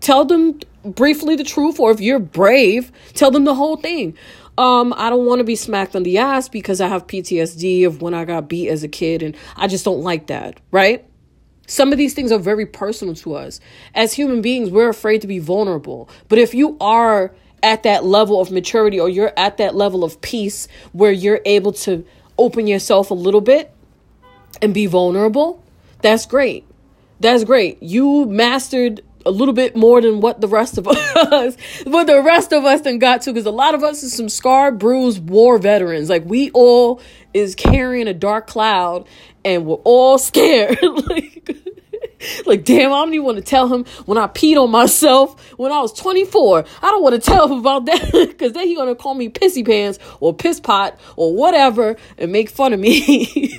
Tell 0.00 0.24
them 0.24 0.60
briefly 0.84 1.36
the 1.36 1.44
truth, 1.44 1.78
or 1.80 1.90
if 1.90 2.00
you're 2.00 2.18
brave, 2.18 2.92
tell 3.14 3.30
them 3.30 3.44
the 3.44 3.54
whole 3.54 3.76
thing. 3.76 4.16
Um, 4.56 4.92
I 4.96 5.08
don't 5.08 5.26
want 5.26 5.38
to 5.38 5.44
be 5.44 5.54
smacked 5.54 5.94
on 5.94 6.02
the 6.02 6.18
ass 6.18 6.48
because 6.48 6.80
I 6.80 6.88
have 6.88 7.06
PTSD 7.06 7.86
of 7.86 8.02
when 8.02 8.12
I 8.14 8.24
got 8.24 8.48
beat 8.48 8.68
as 8.68 8.82
a 8.82 8.88
kid, 8.88 9.22
and 9.22 9.36
I 9.56 9.68
just 9.68 9.84
don't 9.84 10.02
like 10.02 10.26
that, 10.28 10.58
right? 10.70 11.04
Some 11.68 11.92
of 11.92 11.98
these 11.98 12.14
things 12.14 12.32
are 12.32 12.38
very 12.38 12.66
personal 12.66 13.14
to 13.16 13.34
us. 13.34 13.60
As 13.94 14.14
human 14.14 14.40
beings, 14.40 14.70
we're 14.70 14.88
afraid 14.88 15.20
to 15.20 15.26
be 15.26 15.38
vulnerable. 15.38 16.08
But 16.28 16.38
if 16.38 16.54
you 16.54 16.76
are 16.80 17.34
at 17.62 17.82
that 17.82 18.04
level 18.04 18.40
of 18.40 18.50
maturity 18.50 18.98
or 18.98 19.08
you're 19.08 19.32
at 19.36 19.58
that 19.58 19.74
level 19.74 20.02
of 20.02 20.20
peace 20.20 20.66
where 20.92 21.12
you're 21.12 21.40
able 21.44 21.72
to 21.72 22.04
open 22.38 22.66
yourself 22.66 23.10
a 23.10 23.14
little 23.14 23.40
bit 23.40 23.72
and 24.62 24.72
be 24.72 24.86
vulnerable, 24.86 25.62
that's 26.00 26.24
great. 26.24 26.64
That's 27.20 27.44
great. 27.44 27.82
You 27.82 28.26
mastered 28.26 29.02
a 29.28 29.30
little 29.30 29.54
bit 29.54 29.76
more 29.76 30.00
than 30.00 30.20
what 30.20 30.40
the 30.40 30.48
rest 30.48 30.78
of 30.78 30.88
us, 31.16 31.56
what 31.84 32.06
the 32.06 32.22
rest 32.22 32.52
of 32.52 32.64
us 32.64 32.80
then 32.80 32.98
got 32.98 33.22
to, 33.22 33.32
because 33.32 33.46
a 33.46 33.50
lot 33.50 33.74
of 33.74 33.84
us 33.84 34.02
is 34.02 34.14
some 34.14 34.28
scarred, 34.28 34.78
bruised 34.78 35.28
war 35.28 35.58
veterans. 35.58 36.08
Like 36.08 36.24
we 36.24 36.50
all 36.52 37.02
is 37.34 37.54
carrying 37.54 38.08
a 38.08 38.14
dark 38.14 38.46
cloud, 38.46 39.06
and 39.44 39.66
we're 39.66 39.76
all 39.84 40.18
scared. 40.18 40.78
like, 40.82 41.56
like, 42.46 42.64
damn, 42.64 42.92
I 42.92 43.04
don't 43.04 43.14
even 43.14 43.26
want 43.26 43.36
to 43.36 43.44
tell 43.44 43.68
him 43.68 43.84
when 44.06 44.18
I 44.18 44.26
peed 44.26 44.60
on 44.60 44.70
myself 44.70 45.40
when 45.58 45.70
I 45.70 45.80
was 45.80 45.92
24. 45.92 46.64
I 46.82 46.90
don't 46.90 47.02
want 47.02 47.14
to 47.14 47.20
tell 47.20 47.46
him 47.46 47.58
about 47.58 47.84
that 47.86 48.10
because 48.28 48.54
then 48.54 48.66
he's 48.66 48.76
going 48.76 48.88
to 48.88 49.00
call 49.00 49.14
me 49.14 49.28
pissy 49.28 49.64
pants 49.64 49.98
or 50.20 50.34
piss 50.34 50.58
pot 50.58 50.98
or 51.16 51.34
whatever 51.34 51.96
and 52.16 52.32
make 52.32 52.48
fun 52.48 52.72
of 52.72 52.80
me. 52.80 53.58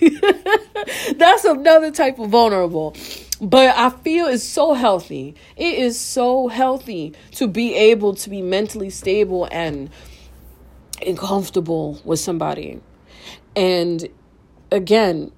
That's 1.16 1.46
another 1.46 1.92
type 1.92 2.20
of 2.20 2.30
vulnerable. 2.30 2.96
But 3.42 3.76
I 3.78 3.90
feel 3.90 4.28
it's 4.28 4.44
so 4.44 4.74
healthy. 4.74 5.36
It 5.56 5.76
is 5.80 5.98
so 6.00 6.50
healthy 6.50 7.14
to 7.32 7.48
be 7.48 7.74
able 7.74 8.16
to 8.16 8.30
be 8.30 8.42
mentally 8.42 8.90
stable 8.90 9.48
and, 9.52 9.90
and 11.06 11.18
comfortable 11.18 12.02
with 12.04 12.20
somebody. 12.20 12.82
And 13.56 14.10
again, 14.72 15.32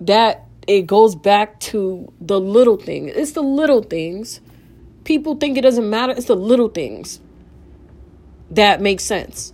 that 0.00 0.46
it 0.66 0.86
goes 0.86 1.14
back 1.14 1.58
to 1.60 2.12
the 2.20 2.38
little 2.38 2.76
thing. 2.76 3.08
It's 3.08 3.32
the 3.32 3.42
little 3.42 3.82
things. 3.82 4.40
People 5.04 5.36
think 5.36 5.56
it 5.56 5.62
doesn't 5.62 5.88
matter. 5.88 6.12
It's 6.12 6.26
the 6.26 6.36
little 6.36 6.68
things 6.68 7.20
that 8.50 8.80
make 8.80 9.00
sense. 9.00 9.52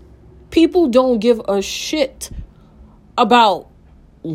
People 0.51 0.89
don't 0.89 1.21
give 1.21 1.41
a 1.49 1.63
shit 1.63 2.31
about 3.17 3.70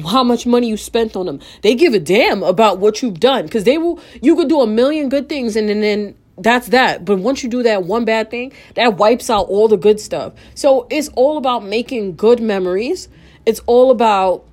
how 0.07 0.23
much 0.23 0.45
money 0.45 0.67
you 0.67 0.77
spent 0.77 1.15
on 1.15 1.25
them. 1.25 1.39
They 1.61 1.75
give 1.75 1.93
a 1.93 1.99
damn 1.99 2.43
about 2.43 2.79
what 2.79 3.01
you've 3.01 3.19
done 3.19 3.45
because 3.45 3.63
they 3.63 3.77
will. 3.77 3.99
You 4.21 4.35
could 4.35 4.49
do 4.49 4.61
a 4.61 4.67
million 4.67 5.09
good 5.09 5.29
things 5.29 5.55
and, 5.55 5.69
and 5.69 5.83
then 5.83 6.15
that's 6.37 6.67
that. 6.67 7.05
But 7.05 7.19
once 7.19 7.43
you 7.43 7.49
do 7.49 7.63
that 7.63 7.83
one 7.83 8.05
bad 8.05 8.29
thing, 8.29 8.51
that 8.75 8.97
wipes 8.97 9.29
out 9.29 9.47
all 9.47 9.67
the 9.67 9.77
good 9.77 9.99
stuff. 9.99 10.33
So 10.53 10.87
it's 10.89 11.09
all 11.09 11.37
about 11.37 11.63
making 11.63 12.15
good 12.15 12.41
memories. 12.41 13.07
It's 13.45 13.61
all 13.67 13.91
about 13.91 14.43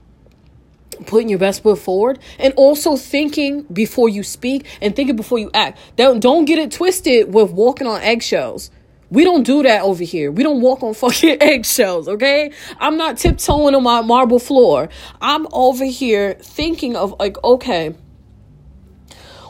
putting 1.07 1.29
your 1.29 1.39
best 1.39 1.63
foot 1.63 1.79
forward 1.79 2.19
and 2.39 2.53
also 2.57 2.97
thinking 2.97 3.63
before 3.65 4.09
you 4.09 4.23
speak 4.23 4.67
and 4.81 4.95
thinking 4.95 5.17
before 5.17 5.39
you 5.39 5.51
act. 5.55 5.79
Don't 5.97 6.21
don't 6.21 6.45
get 6.45 6.59
it 6.59 6.71
twisted 6.71 7.33
with 7.33 7.51
walking 7.51 7.87
on 7.87 8.01
eggshells. 8.03 8.71
We 9.13 9.25
don't 9.25 9.43
do 9.43 9.63
that 9.63 9.83
over 9.83 10.03
here. 10.03 10.33
We 10.33 10.43
don't 10.43 10.61
walk 10.61 10.83
on 10.83 10.95
fucking 11.03 11.39
eggshells, 11.41 12.09
okay? 12.09 12.53
I'm 12.79 12.97
not 12.97 13.19
tiptoeing 13.19 13.75
on 13.75 13.83
my 13.83 14.01
marble 14.01 14.39
floor. 14.39 14.89
I'm 15.21 15.47
over 15.53 15.85
here 15.85 16.35
thinking 16.41 16.97
of 16.97 17.15
like, 17.21 17.43
okay, 17.45 17.95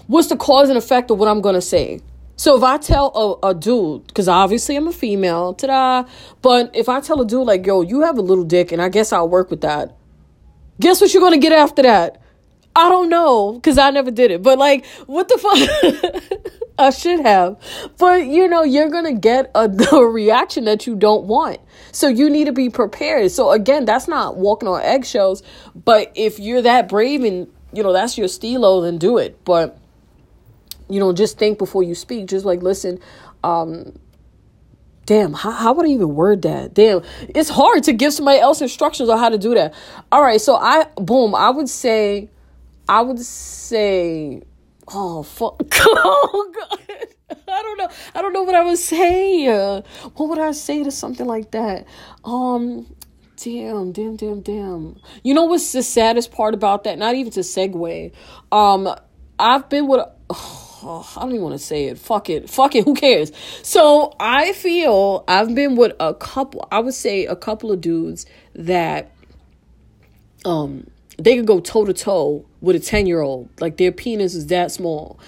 what's 0.06 0.28
the 0.28 0.36
cause 0.36 0.68
and 0.68 0.76
effect 0.76 1.10
of 1.10 1.18
what 1.18 1.28
I'm 1.28 1.40
gonna 1.40 1.60
say? 1.60 2.00
So 2.36 2.56
if 2.56 2.62
I 2.62 2.76
tell 2.76 3.40
a, 3.42 3.50
a 3.50 3.54
dude, 3.54 4.06
because 4.08 4.26
obviously 4.28 4.74
I'm 4.76 4.88
a 4.88 4.92
female, 4.92 5.54
ta-da, 5.54 6.08
but 6.40 6.74
if 6.74 6.88
I 6.88 7.00
tell 7.00 7.20
a 7.20 7.24
dude 7.24 7.46
like, 7.46 7.64
yo, 7.64 7.82
you 7.82 8.02
have 8.02 8.18
a 8.18 8.22
little 8.22 8.44
dick, 8.44 8.72
and 8.72 8.82
I 8.82 8.88
guess 8.88 9.12
I'll 9.12 9.28
work 9.28 9.50
with 9.50 9.60
that 9.60 9.96
Guess 10.80 11.00
what 11.00 11.12
you're 11.12 11.30
to 11.30 11.38
get 11.38 11.52
after 11.52 11.82
that? 11.82 12.21
I 12.74 12.88
don't 12.88 13.08
know 13.08 13.54
because 13.54 13.78
I 13.78 13.90
never 13.90 14.10
did 14.10 14.30
it. 14.30 14.42
But 14.42 14.58
like, 14.58 14.86
what 15.06 15.28
the 15.28 15.38
fuck? 15.38 16.52
I 16.78 16.90
should 16.90 17.20
have. 17.20 17.58
But 17.98 18.26
you 18.26 18.48
know, 18.48 18.62
you're 18.62 18.88
going 18.88 19.04
to 19.04 19.20
get 19.20 19.50
a, 19.54 19.70
a, 19.92 20.06
reaction 20.06 20.64
that 20.64 20.86
you 20.86 20.96
don't 20.96 21.24
want. 21.24 21.60
So 21.92 22.08
you 22.08 22.30
need 22.30 22.46
to 22.46 22.52
be 22.52 22.70
prepared. 22.70 23.30
So 23.30 23.50
again, 23.50 23.84
that's 23.84 24.08
not 24.08 24.36
walking 24.36 24.68
on 24.68 24.80
eggshells. 24.82 25.42
But 25.74 26.12
if 26.14 26.38
you're 26.38 26.62
that 26.62 26.88
brave 26.88 27.24
and, 27.24 27.46
you 27.72 27.82
know, 27.82 27.92
that's 27.92 28.16
your 28.16 28.28
stilo, 28.28 28.80
then 28.80 28.98
do 28.98 29.18
it. 29.18 29.44
But, 29.44 29.78
you 30.88 30.98
know, 30.98 31.12
just 31.12 31.38
think 31.38 31.58
before 31.58 31.82
you 31.82 31.94
speak. 31.94 32.26
Just 32.26 32.44
like, 32.44 32.62
listen, 32.62 32.98
um, 33.44 33.92
Damn, 35.04 35.32
how, 35.32 35.50
how 35.50 35.72
would 35.72 35.84
I 35.84 35.88
even 35.88 36.14
word 36.14 36.42
that? 36.42 36.74
Damn, 36.74 37.02
it's 37.28 37.50
hard 37.50 37.82
to 37.84 37.92
give 37.92 38.12
somebody 38.12 38.38
else 38.38 38.62
instructions 38.62 39.08
on 39.08 39.18
how 39.18 39.28
to 39.30 39.38
do 39.38 39.52
that. 39.54 39.74
All 40.12 40.22
right, 40.22 40.40
so 40.40 40.54
I, 40.54 40.86
boom, 40.96 41.34
I 41.34 41.50
would 41.50 41.68
say, 41.68 42.30
I 42.88 43.00
would 43.00 43.20
say, 43.20 44.42
oh, 44.88 45.22
fuck. 45.22 45.62
Oh, 45.74 46.52
God. 46.54 46.78
I 47.48 47.62
don't 47.62 47.78
know. 47.78 47.88
I 48.14 48.22
don't 48.22 48.32
know 48.32 48.42
what 48.42 48.54
I 48.54 48.64
would 48.64 48.78
say. 48.78 49.46
What 49.46 50.28
would 50.28 50.38
I 50.38 50.52
say 50.52 50.82
to 50.84 50.90
something 50.90 51.26
like 51.26 51.50
that? 51.52 51.86
Um, 52.24 52.86
damn, 53.36 53.92
damn, 53.92 54.16
damn, 54.16 54.40
damn. 54.40 54.96
You 55.22 55.34
know 55.34 55.44
what's 55.44 55.72
the 55.72 55.82
saddest 55.82 56.32
part 56.32 56.54
about 56.54 56.84
that? 56.84 56.98
Not 56.98 57.14
even 57.14 57.32
to 57.32 57.40
segue. 57.40 58.12
Um, 58.50 58.94
I've 59.38 59.68
been 59.68 59.86
with. 59.86 60.06
Oh, 60.30 61.12
I 61.16 61.20
don't 61.20 61.30
even 61.30 61.42
want 61.42 61.54
to 61.54 61.64
say 61.64 61.86
it. 61.86 61.98
Fuck 61.98 62.30
it. 62.30 62.50
Fuck 62.50 62.74
it. 62.74 62.84
Who 62.84 62.94
cares? 62.94 63.32
So 63.62 64.14
I 64.18 64.52
feel 64.52 65.24
I've 65.28 65.54
been 65.54 65.76
with 65.76 65.92
a 66.00 66.14
couple, 66.14 66.66
I 66.72 66.80
would 66.80 66.94
say 66.94 67.26
a 67.26 67.36
couple 67.36 67.70
of 67.70 67.80
dudes 67.80 68.26
that 68.54 69.10
um 70.44 70.88
they 71.22 71.36
could 71.36 71.46
go 71.46 71.60
toe 71.60 71.84
to 71.84 71.92
toe 71.92 72.44
with 72.60 72.76
a 72.76 72.80
10 72.80 73.06
year 73.06 73.20
old. 73.20 73.48
Like 73.60 73.76
their 73.76 73.92
penis 73.92 74.34
is 74.34 74.46
that 74.48 74.72
small. 74.72 75.18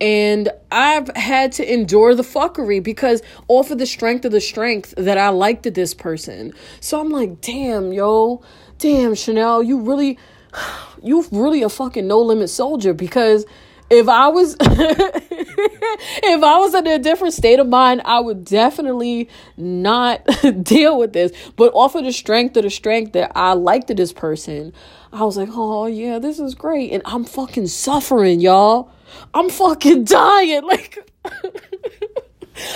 And 0.00 0.50
I've 0.70 1.08
had 1.16 1.52
to 1.52 1.72
endure 1.72 2.14
the 2.14 2.22
fuckery 2.22 2.82
because 2.82 3.22
off 3.48 3.70
of 3.70 3.78
the 3.78 3.86
strength 3.86 4.24
of 4.24 4.32
the 4.32 4.40
strength 4.40 4.92
that 4.96 5.16
I 5.16 5.30
liked 5.30 5.62
this 5.62 5.94
person. 5.94 6.52
So 6.80 7.00
I'm 7.00 7.10
like, 7.10 7.40
damn, 7.40 7.92
yo, 7.92 8.42
damn, 8.78 9.14
Chanel, 9.14 9.62
you 9.62 9.80
really, 9.80 10.18
you 11.02 11.24
really 11.30 11.62
a 11.62 11.68
fucking 11.68 12.06
no 12.06 12.20
limit 12.20 12.50
soldier 12.50 12.92
because 12.92 13.46
if 13.90 14.08
I 14.08 14.28
was 14.28 14.56
if 14.60 16.42
I 16.42 16.58
was 16.58 16.74
in 16.74 16.86
a 16.86 16.98
different 16.98 17.34
state 17.34 17.58
of 17.58 17.68
mind, 17.68 18.02
I 18.04 18.20
would 18.20 18.44
definitely 18.44 19.28
not 19.56 20.26
deal 20.62 20.98
with 20.98 21.12
this. 21.12 21.32
But 21.56 21.72
off 21.74 21.94
of 21.94 22.04
the 22.04 22.12
strength 22.12 22.56
of 22.56 22.64
the 22.64 22.70
strength 22.70 23.12
that 23.12 23.32
I 23.34 23.52
liked 23.52 23.94
this 23.96 24.12
person, 24.12 24.72
I 25.12 25.24
was 25.24 25.36
like, 25.36 25.50
oh 25.52 25.86
yeah, 25.86 26.18
this 26.18 26.38
is 26.40 26.54
great. 26.54 26.92
And 26.92 27.02
I'm 27.04 27.24
fucking 27.24 27.68
suffering, 27.68 28.40
y'all. 28.40 28.90
I'm 29.32 29.50
fucking 29.50 30.04
dying. 30.04 30.62
Like 30.76 30.98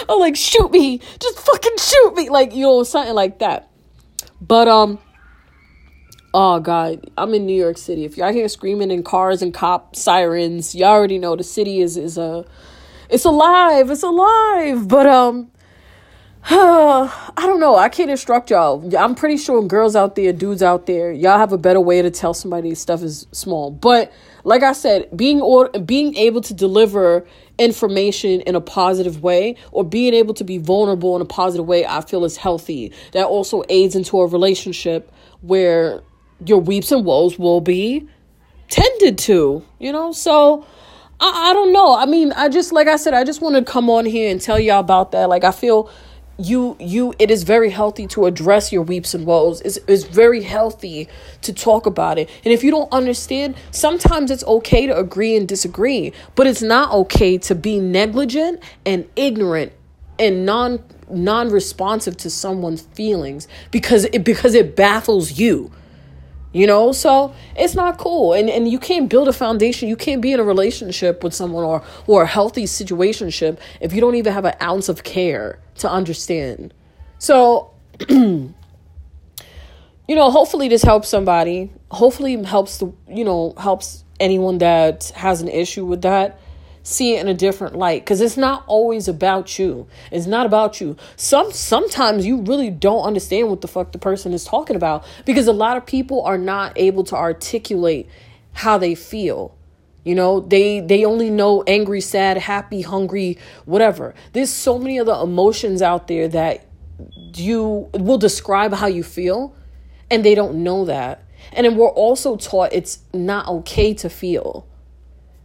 I'm 0.09 0.19
like, 0.19 0.37
shoot 0.37 0.71
me. 0.71 0.99
Just 1.19 1.39
fucking 1.39 1.79
shoot 1.79 2.15
me. 2.15 2.29
Like, 2.29 2.55
you 2.55 2.63
know, 2.63 2.83
something 2.83 3.15
like 3.15 3.39
that. 3.39 3.71
But 4.41 4.69
um 4.69 4.99
Oh 6.33 6.61
God, 6.61 7.11
I'm 7.19 7.35
in 7.35 7.45
New 7.45 7.57
York 7.57 7.77
City. 7.77 8.05
If 8.05 8.17
y'all 8.17 8.33
hear 8.33 8.49
screaming 8.49 8.93
in 8.93 9.03
cars 9.03 9.43
and 9.43 9.53
cop 9.53 9.97
sirens, 9.97 10.77
y'all 10.77 10.91
already 10.91 11.19
know 11.19 11.35
the 11.35 11.43
city 11.43 11.81
is 11.81 11.97
is 11.97 12.17
a 12.19 12.45
it's 13.09 13.25
alive. 13.25 13.91
It's 13.91 14.05
alive. 14.05 14.87
But 14.87 15.07
um 15.07 15.51
I 16.45 17.33
don't 17.37 17.59
know. 17.59 17.75
I 17.77 17.89
can't 17.89 18.13
instruct 18.13 18.51
y'all. 18.51 18.97
I'm 18.97 19.17
pretty 19.17 19.37
sure 19.39 19.61
girls 19.65 19.97
out 19.97 20.15
there, 20.15 20.33
dudes 20.33 20.63
out 20.63 20.87
there, 20.87 21.11
y'all 21.11 21.37
have 21.37 21.53
a 21.53 21.59
better 21.59 21.81
way 21.81 22.01
to 22.01 22.11
tell 22.11 22.33
somebody 22.33 22.77
stuff 22.77 23.03
is 23.03 23.27
small. 23.33 23.73
But 23.73 24.13
like 24.45 24.63
I 24.63 24.73
said, 24.73 25.09
being 25.15 25.41
or 25.41 25.69
being 25.69 26.17
able 26.17 26.41
to 26.43 26.55
deliver 26.55 27.27
information 27.59 28.41
in 28.43 28.55
a 28.55 28.61
positive 28.61 29.23
way 29.23 29.57
or 29.73 29.85
being 29.85 30.15
able 30.15 30.33
to 30.35 30.45
be 30.45 30.59
vulnerable 30.59 31.17
in 31.17 31.23
a 31.23 31.27
positive 31.27 31.67
way, 31.67 31.85
I 31.85 32.03
feel 32.03 32.25
is 32.25 32.37
healthy. 32.37 32.93
That 33.13 33.27
also 33.27 33.65
aids 33.69 33.97
into 33.97 34.21
a 34.21 34.27
relationship 34.27 35.13
where 35.43 36.03
your 36.45 36.61
weeps 36.61 36.93
and 36.93 37.05
woes 37.05 37.39
will 37.39 37.61
be 37.61 38.09
tended 38.69 39.19
to, 39.19 39.65
you 39.79 39.93
know? 39.93 40.13
So 40.13 40.67
I, 41.21 41.51
I 41.51 41.53
don't 41.53 41.73
know. 41.73 41.97
I 41.97 42.07
mean, 42.07 42.33
I 42.33 42.49
just, 42.49 42.73
like 42.73 42.89
I 42.89 42.97
said, 42.97 43.15
I 43.15 43.25
just 43.25 43.41
want 43.41 43.57
to 43.57 43.63
come 43.63 43.91
on 43.91 44.07
here 44.07 44.31
and 44.31 44.41
tell 44.41 44.59
y'all 44.59 44.81
about 44.81 45.13
that. 45.13 45.29
Like, 45.29 45.45
I 45.45 45.53
feel 45.53 45.91
you 46.41 46.77
you 46.81 47.15
it 47.19 47.31
is 47.31 47.43
very 47.43 47.69
healthy 47.69 48.07
to 48.07 48.25
address 48.25 48.73
your 48.73 48.83
weeps 48.83 49.13
and 49.13 49.27
woes 49.27 49.61
it's, 49.61 49.79
it's 49.87 50.05
very 50.05 50.43
healthy 50.43 51.07
to 51.43 51.53
talk 51.53 51.85
about 51.85 52.19
it 52.19 52.31
and 52.45 52.53
if 52.55 52.65
you 52.65 52.71
don't 52.71 52.91
understand 52.93 53.55
sometimes 53.73 54.31
it's 54.31 54.45
okay 54.45 54.87
to 54.87 54.97
agree 54.97 55.37
and 55.37 55.47
disagree 55.47 56.13
but 56.37 56.47
it's 56.47 56.63
not 56.63 56.91
okay 56.93 57.37
to 57.37 57.55
be 57.55 57.79
negligent 57.79 58.63
and 58.87 59.07
ignorant 59.17 59.73
and 60.19 60.47
non 60.47 60.83
non-responsive 61.11 62.17
to 62.17 62.31
someone's 62.31 62.83
feelings 62.83 63.47
because 63.71 64.05
it 64.07 64.25
because 64.25 64.55
it 64.55 64.77
baffles 64.77 65.39
you 65.39 65.71
you 66.53 66.67
know 66.67 66.93
so 66.93 67.35
it's 67.57 67.75
not 67.75 67.99
cool. 67.99 68.33
And 68.33 68.51
and 68.51 68.69
you 68.69 68.79
can't 68.79 69.09
build 69.09 69.29
a 69.29 69.33
foundation. 69.33 69.89
You 69.89 69.97
can't 69.97 70.21
be 70.21 70.33
in 70.33 70.41
a 70.41 70.45
relationship 70.45 71.23
with 71.23 71.35
someone 71.35 71.65
or 71.65 71.83
or 72.07 72.23
a 72.23 72.27
healthy 72.27 72.65
situationship 72.65 73.59
if 73.81 73.93
you 73.93 74.01
don't 74.01 74.15
even 74.15 74.33
have 74.33 74.45
an 74.45 74.55
ounce 74.61 74.89
of 74.89 75.05
care 75.05 75.59
to 75.77 75.91
understand. 75.91 76.75
So 77.19 77.71
you 78.09 78.55
know 80.09 80.31
hopefully 80.31 80.69
this 80.69 80.83
helps 80.83 81.09
somebody. 81.09 81.71
Hopefully 81.91 82.43
helps 82.43 82.79
the 82.79 82.93
you 83.09 83.25
know 83.25 83.55
helps 83.57 84.05
anyone 84.19 84.59
that 84.59 85.13
has 85.15 85.41
an 85.41 85.49
issue 85.49 85.85
with 85.85 86.03
that 86.03 86.39
see 86.91 87.15
it 87.15 87.21
in 87.21 87.29
a 87.29 87.35
different 87.35 87.77
light 87.77 88.03
because 88.03 88.21
it's 88.21 88.37
not 88.37 88.65
always 88.67 89.09
about 89.09 89.59
you. 89.59 89.87
It's 90.11 90.27
not 90.27 90.47
about 90.47 90.81
you. 90.81 90.97
Some 91.17 91.53
sometimes 91.53 92.27
you 92.27 92.43
really 92.43 92.71
don't 92.71 93.05
understand 93.05 93.49
what 93.49 93.61
the 93.61 93.69
fuck 93.69 93.93
the 93.93 93.99
person 93.99 94.33
is 94.33 94.45
talking 94.45 94.77
about 94.77 95.05
because 95.25 95.47
a 95.47 95.53
lot 95.53 95.77
of 95.77 95.87
people 95.87 96.23
are 96.23 96.39
not 96.39 96.73
able 96.77 97.05
to 97.05 97.17
articulate 97.17 98.09
how 98.53 98.79
they 98.79 98.95
feel. 98.95 99.57
You 100.05 100.15
know 100.15 100.41
they 100.41 100.81
they 100.81 101.05
only 101.05 101.31
know 101.31 101.63
angry 101.67 102.01
sad 102.01 102.39
happy 102.39 102.83
hungry 102.83 103.39
whatever. 103.65 104.15
There's 104.33 104.51
so 104.51 104.79
many 104.79 104.99
other 104.99 105.17
emotions 105.23 105.83
out 105.83 106.09
there 106.09 106.29
that 106.29 106.67
you 107.35 107.89
will 107.95 108.19
describe 108.19 108.75
how 108.75 108.87
you 108.87 109.03
feel 109.03 109.55
and 110.11 110.25
they 110.25 110.35
don't 110.35 110.63
know 110.63 110.85
that. 110.87 111.25
And 111.53 111.65
then 111.65 111.77
we're 111.77 111.89
also 111.89 112.37
taught 112.37 112.73
it's 112.73 113.01
not 113.15 113.49
okay 113.49 113.95
to 113.95 114.11
feel. 114.11 114.67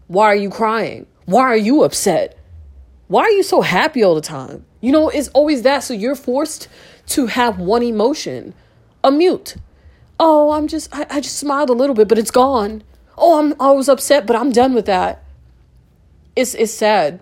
Why 0.08 0.26
are 0.28 0.36
you 0.36 0.50
crying 0.50 1.08
why 1.26 1.42
are 1.42 1.58
you 1.58 1.84
upset? 1.84 2.38
Why 3.08 3.24
are 3.24 3.32
you 3.32 3.44
so 3.44 3.62
happy 3.62 4.04
all 4.04 4.16
the 4.16 4.22
time? 4.22 4.66
You 4.82 4.92
know, 4.92 5.10
it's 5.10 5.28
always 5.30 5.64
that. 5.64 5.84
So 5.84 5.94
you're 5.94 6.16
forced 6.16 6.68
to 7.08 7.28
have 7.28 7.60
one 7.60 7.84
emotion, 7.84 8.54
a 9.04 9.12
mute. 9.12 9.56
Oh, 10.20 10.52
I'm 10.52 10.68
just, 10.68 10.96
I, 10.96 11.06
I 11.10 11.20
just 11.20 11.38
smiled 11.38 11.70
a 11.70 11.74
little 11.74 11.96
bit, 11.96 12.08
but 12.08 12.18
it's 12.18 12.32
gone. 12.32 12.84
Oh, 13.18 13.40
I'm, 13.40 13.60
I 13.60 13.72
was 13.72 13.90
upset, 13.90 14.26
but 14.26 14.36
I'm 14.36 14.52
done 14.52 14.74
with 14.74 14.86
that. 14.86 15.24
It's, 16.36 16.54
it's 16.54 16.74
sad. 16.74 17.22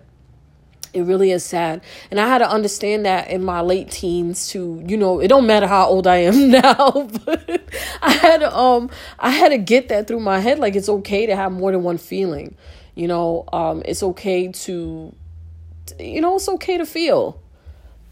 It 0.92 1.02
really 1.02 1.32
is 1.32 1.44
sad. 1.44 1.82
And 2.10 2.20
I 2.20 2.28
had 2.28 2.38
to 2.38 2.48
understand 2.48 3.04
that 3.04 3.28
in 3.28 3.42
my 3.44 3.60
late 3.60 3.90
teens 3.90 4.48
to, 4.50 4.82
you 4.86 4.96
know, 4.96 5.18
it 5.18 5.26
don't 5.26 5.46
matter 5.46 5.66
how 5.66 5.86
old 5.86 6.06
I 6.06 6.18
am 6.18 6.50
now, 6.50 7.08
but 7.24 7.68
I 8.00 8.12
had 8.12 8.38
to, 8.38 8.56
um 8.56 8.90
I 9.18 9.30
had 9.30 9.48
to 9.48 9.58
get 9.58 9.88
that 9.88 10.06
through 10.06 10.20
my 10.20 10.38
head 10.38 10.60
like 10.60 10.76
it's 10.76 10.88
okay 10.88 11.26
to 11.26 11.34
have 11.34 11.50
more 11.50 11.72
than 11.72 11.82
one 11.82 11.98
feeling. 11.98 12.54
You 12.94 13.08
know, 13.08 13.44
um, 13.52 13.82
it's 13.84 14.02
okay 14.02 14.48
to, 14.48 15.14
you 15.98 16.20
know, 16.20 16.36
it's 16.36 16.48
okay 16.48 16.78
to 16.78 16.86
feel, 16.86 17.40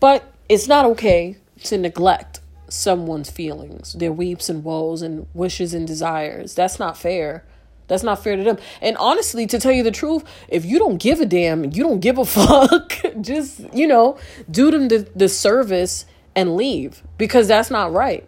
but 0.01 0.25
it's 0.49 0.67
not 0.67 0.85
okay 0.87 1.37
to 1.65 1.79
neglect 1.79 2.41
someone's 2.69 3.31
feelings, 3.31 3.93
their 3.93 4.13
weeps 4.13 4.49
and 4.49 4.65
woes 4.65 5.03
and 5.03 5.27
wishes 5.35 5.75
and 5.75 5.87
desires. 5.87 6.55
That's 6.55 6.79
not 6.79 6.97
fair. 6.97 7.45
That's 7.87 8.03
not 8.03 8.23
fair 8.23 8.37
to 8.37 8.43
them. 8.43 8.59
And 8.81 8.97
honestly, 8.97 9.47
to 9.47 9.59
tell 9.59 9.73
you 9.73 9.83
the 9.83 9.91
truth, 9.91 10.25
if 10.49 10.65
you 10.65 10.79
don't 10.79 10.97
give 10.97 11.21
a 11.21 11.27
damn, 11.27 11.65
you 11.65 11.83
don't 11.83 12.01
give 12.01 12.19
a 12.19 12.25
fuck, 12.27 12.95
just, 13.21 13.61
you 13.75 13.87
know, 13.87 14.19
do 14.51 14.71
them 14.71 14.89
the, 14.89 15.09
the 15.15 15.29
service 15.29 16.07
and 16.35 16.57
leave 16.57 17.03
because 17.19 17.49
that's 17.49 17.71
not 17.71 17.93
right. 17.93 18.27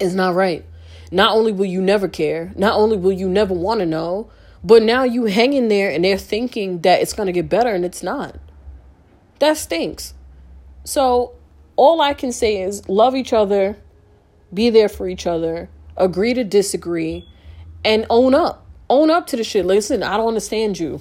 It's 0.00 0.14
not 0.14 0.34
right. 0.34 0.64
Not 1.10 1.36
only 1.36 1.52
will 1.52 1.66
you 1.66 1.82
never 1.82 2.08
care, 2.08 2.52
not 2.56 2.74
only 2.74 2.96
will 2.96 3.12
you 3.12 3.28
never 3.28 3.52
want 3.52 3.80
to 3.80 3.86
know, 3.86 4.30
but 4.64 4.82
now 4.82 5.02
you 5.02 5.24
hanging 5.24 5.68
there 5.68 5.90
and 5.90 6.04
they're 6.04 6.18
thinking 6.18 6.80
that 6.82 7.00
it's 7.00 7.12
going 7.12 7.26
to 7.26 7.32
get 7.32 7.48
better 7.48 7.70
and 7.70 7.84
it's 7.84 8.02
not. 8.02 8.36
That 9.40 9.56
stinks. 9.56 10.14
So 10.84 11.34
all 11.76 12.00
I 12.00 12.14
can 12.14 12.32
say 12.32 12.62
is 12.62 12.88
love 12.88 13.14
each 13.14 13.32
other, 13.32 13.76
be 14.52 14.70
there 14.70 14.88
for 14.88 15.08
each 15.08 15.26
other, 15.26 15.68
agree 15.96 16.34
to 16.34 16.44
disagree, 16.44 17.28
and 17.84 18.06
own 18.08 18.34
up. 18.34 18.66
Own 18.88 19.10
up 19.10 19.26
to 19.28 19.36
the 19.36 19.44
shit. 19.44 19.64
Listen, 19.64 20.02
I 20.02 20.16
don't 20.16 20.28
understand 20.28 20.78
you. 20.78 21.00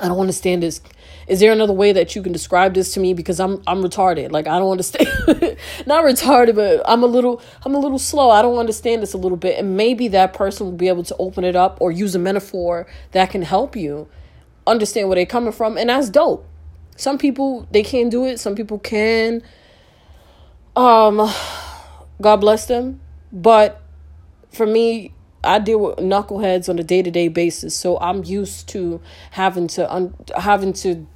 I 0.00 0.08
don't 0.08 0.20
understand 0.20 0.62
this. 0.62 0.80
Is 1.28 1.40
there 1.40 1.52
another 1.52 1.72
way 1.72 1.92
that 1.92 2.14
you 2.14 2.22
can 2.22 2.32
describe 2.32 2.74
this 2.74 2.92
to 2.94 3.00
me? 3.00 3.14
Because 3.14 3.40
I'm 3.40 3.62
I'm 3.66 3.82
retarded. 3.82 4.32
Like 4.32 4.46
I 4.46 4.58
don't 4.58 4.70
understand. 4.70 5.08
Not 5.86 6.04
retarded, 6.04 6.54
but 6.54 6.82
I'm 6.84 7.02
a 7.02 7.06
little 7.06 7.40
I'm 7.64 7.74
a 7.74 7.78
little 7.78 7.98
slow. 7.98 8.30
I 8.30 8.42
don't 8.42 8.58
understand 8.58 9.02
this 9.02 9.12
a 9.12 9.18
little 9.18 9.36
bit. 9.36 9.58
And 9.58 9.76
maybe 9.76 10.08
that 10.08 10.32
person 10.32 10.66
will 10.66 10.76
be 10.76 10.88
able 10.88 11.04
to 11.04 11.16
open 11.18 11.44
it 11.44 11.56
up 11.56 11.78
or 11.80 11.90
use 11.90 12.14
a 12.14 12.18
metaphor 12.18 12.86
that 13.12 13.30
can 13.30 13.42
help 13.42 13.76
you 13.76 14.08
understand 14.66 15.08
where 15.08 15.16
they're 15.16 15.26
coming 15.26 15.52
from. 15.52 15.76
And 15.76 15.90
that's 15.90 16.10
dope. 16.10 16.46
Some 16.96 17.18
people 17.18 17.66
they 17.70 17.82
can't 17.82 18.10
do 18.10 18.24
it. 18.24 18.40
Some 18.40 18.54
people 18.54 18.78
can. 18.78 19.42
Um, 20.76 21.30
God 22.20 22.36
bless 22.36 22.66
them. 22.66 23.00
But 23.32 23.80
for 24.50 24.66
me, 24.66 25.14
I 25.44 25.58
deal 25.58 25.80
with 25.80 25.96
knuckleheads 25.96 26.68
on 26.68 26.78
a 26.78 26.84
day 26.84 27.02
to 27.02 27.10
day 27.10 27.28
basis, 27.28 27.74
so 27.76 27.98
I'm 28.00 28.24
used 28.24 28.68
to 28.70 29.00
having 29.32 29.66
to 29.68 29.92
un- 29.92 30.14
having 30.36 30.72
to 30.74 31.06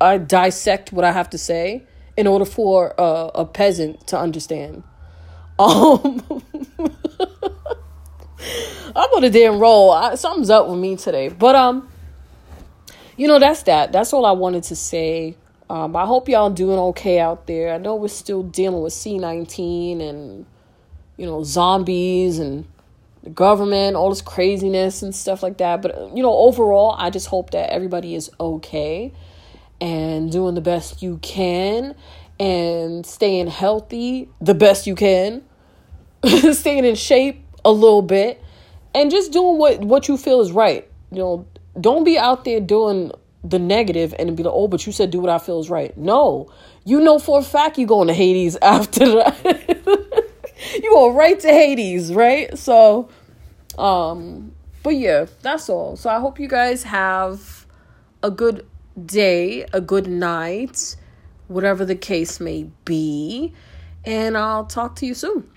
uh, 0.00 0.18
dissect 0.18 0.92
what 0.92 1.04
I 1.04 1.12
have 1.12 1.30
to 1.30 1.38
say 1.38 1.84
in 2.16 2.26
order 2.26 2.44
for 2.44 2.94
a, 2.96 3.30
a 3.34 3.44
peasant 3.44 4.06
to 4.08 4.18
understand. 4.18 4.82
Um, 5.58 6.22
I'm 8.94 9.10
on 9.10 9.24
a 9.24 9.30
damn 9.30 9.58
roll. 9.58 9.90
I, 9.90 10.14
something's 10.16 10.50
up 10.50 10.68
with 10.68 10.78
me 10.78 10.96
today, 10.96 11.30
but 11.30 11.54
um, 11.54 11.88
you 13.16 13.26
know 13.26 13.38
that's 13.38 13.62
that. 13.62 13.90
That's 13.90 14.12
all 14.12 14.26
I 14.26 14.32
wanted 14.32 14.64
to 14.64 14.76
say. 14.76 15.34
Um, 15.70 15.96
I 15.96 16.04
hope 16.04 16.28
y'all 16.28 16.50
doing 16.50 16.78
okay 16.78 17.18
out 17.18 17.46
there. 17.46 17.72
I 17.72 17.78
know 17.78 17.96
we're 17.96 18.08
still 18.08 18.42
dealing 18.42 18.82
with 18.82 18.92
C 18.92 19.16
nineteen 19.16 20.02
and 20.02 20.44
you 21.16 21.24
know 21.24 21.42
zombies 21.42 22.38
and 22.38 22.66
the 23.26 23.30
government, 23.30 23.96
all 23.96 24.08
this 24.08 24.22
craziness 24.22 25.02
and 25.02 25.12
stuff 25.12 25.42
like 25.42 25.58
that. 25.58 25.82
But, 25.82 26.16
you 26.16 26.22
know, 26.22 26.32
overall, 26.32 26.94
I 26.96 27.10
just 27.10 27.26
hope 27.26 27.50
that 27.50 27.70
everybody 27.70 28.14
is 28.14 28.30
okay 28.38 29.12
and 29.80 30.30
doing 30.30 30.54
the 30.54 30.60
best 30.60 31.02
you 31.02 31.18
can 31.18 31.96
and 32.38 33.04
staying 33.04 33.48
healthy 33.48 34.28
the 34.40 34.54
best 34.54 34.86
you 34.86 34.94
can, 34.94 35.42
staying 36.52 36.84
in 36.84 36.94
shape 36.94 37.44
a 37.64 37.72
little 37.72 38.02
bit, 38.02 38.40
and 38.94 39.10
just 39.10 39.32
doing 39.32 39.58
what, 39.58 39.80
what 39.80 40.06
you 40.06 40.16
feel 40.16 40.40
is 40.40 40.52
right. 40.52 40.88
You 41.10 41.18
know, 41.18 41.46
don't 41.80 42.04
be 42.04 42.16
out 42.16 42.44
there 42.44 42.60
doing 42.60 43.10
the 43.42 43.58
negative 43.58 44.14
and 44.18 44.36
be 44.36 44.44
like, 44.44 44.54
oh, 44.54 44.68
but 44.68 44.86
you 44.86 44.92
said 44.92 45.10
do 45.10 45.18
what 45.18 45.30
I 45.30 45.38
feel 45.38 45.58
is 45.58 45.68
right. 45.68 45.96
No, 45.98 46.52
you 46.84 47.00
know 47.00 47.18
for 47.18 47.40
a 47.40 47.42
fact 47.42 47.76
you're 47.76 47.88
going 47.88 48.06
to 48.06 48.14
Hades 48.14 48.56
after 48.62 49.04
that. 49.06 49.75
You 50.82 50.90
go 50.92 51.12
right 51.12 51.38
to 51.40 51.48
Hades, 51.48 52.12
right? 52.12 52.56
So, 52.56 53.08
um, 53.78 54.52
but 54.82 54.96
yeah, 54.96 55.26
that's 55.42 55.68
all. 55.68 55.96
So 55.96 56.10
I 56.10 56.20
hope 56.20 56.38
you 56.38 56.48
guys 56.48 56.84
have 56.84 57.66
a 58.22 58.30
good 58.30 58.66
day, 59.04 59.66
a 59.72 59.80
good 59.80 60.06
night, 60.06 60.96
whatever 61.48 61.84
the 61.84 61.94
case 61.94 62.40
may 62.40 62.70
be. 62.84 63.52
And 64.04 64.36
I'll 64.36 64.66
talk 64.66 64.96
to 64.96 65.06
you 65.06 65.14
soon. 65.14 65.50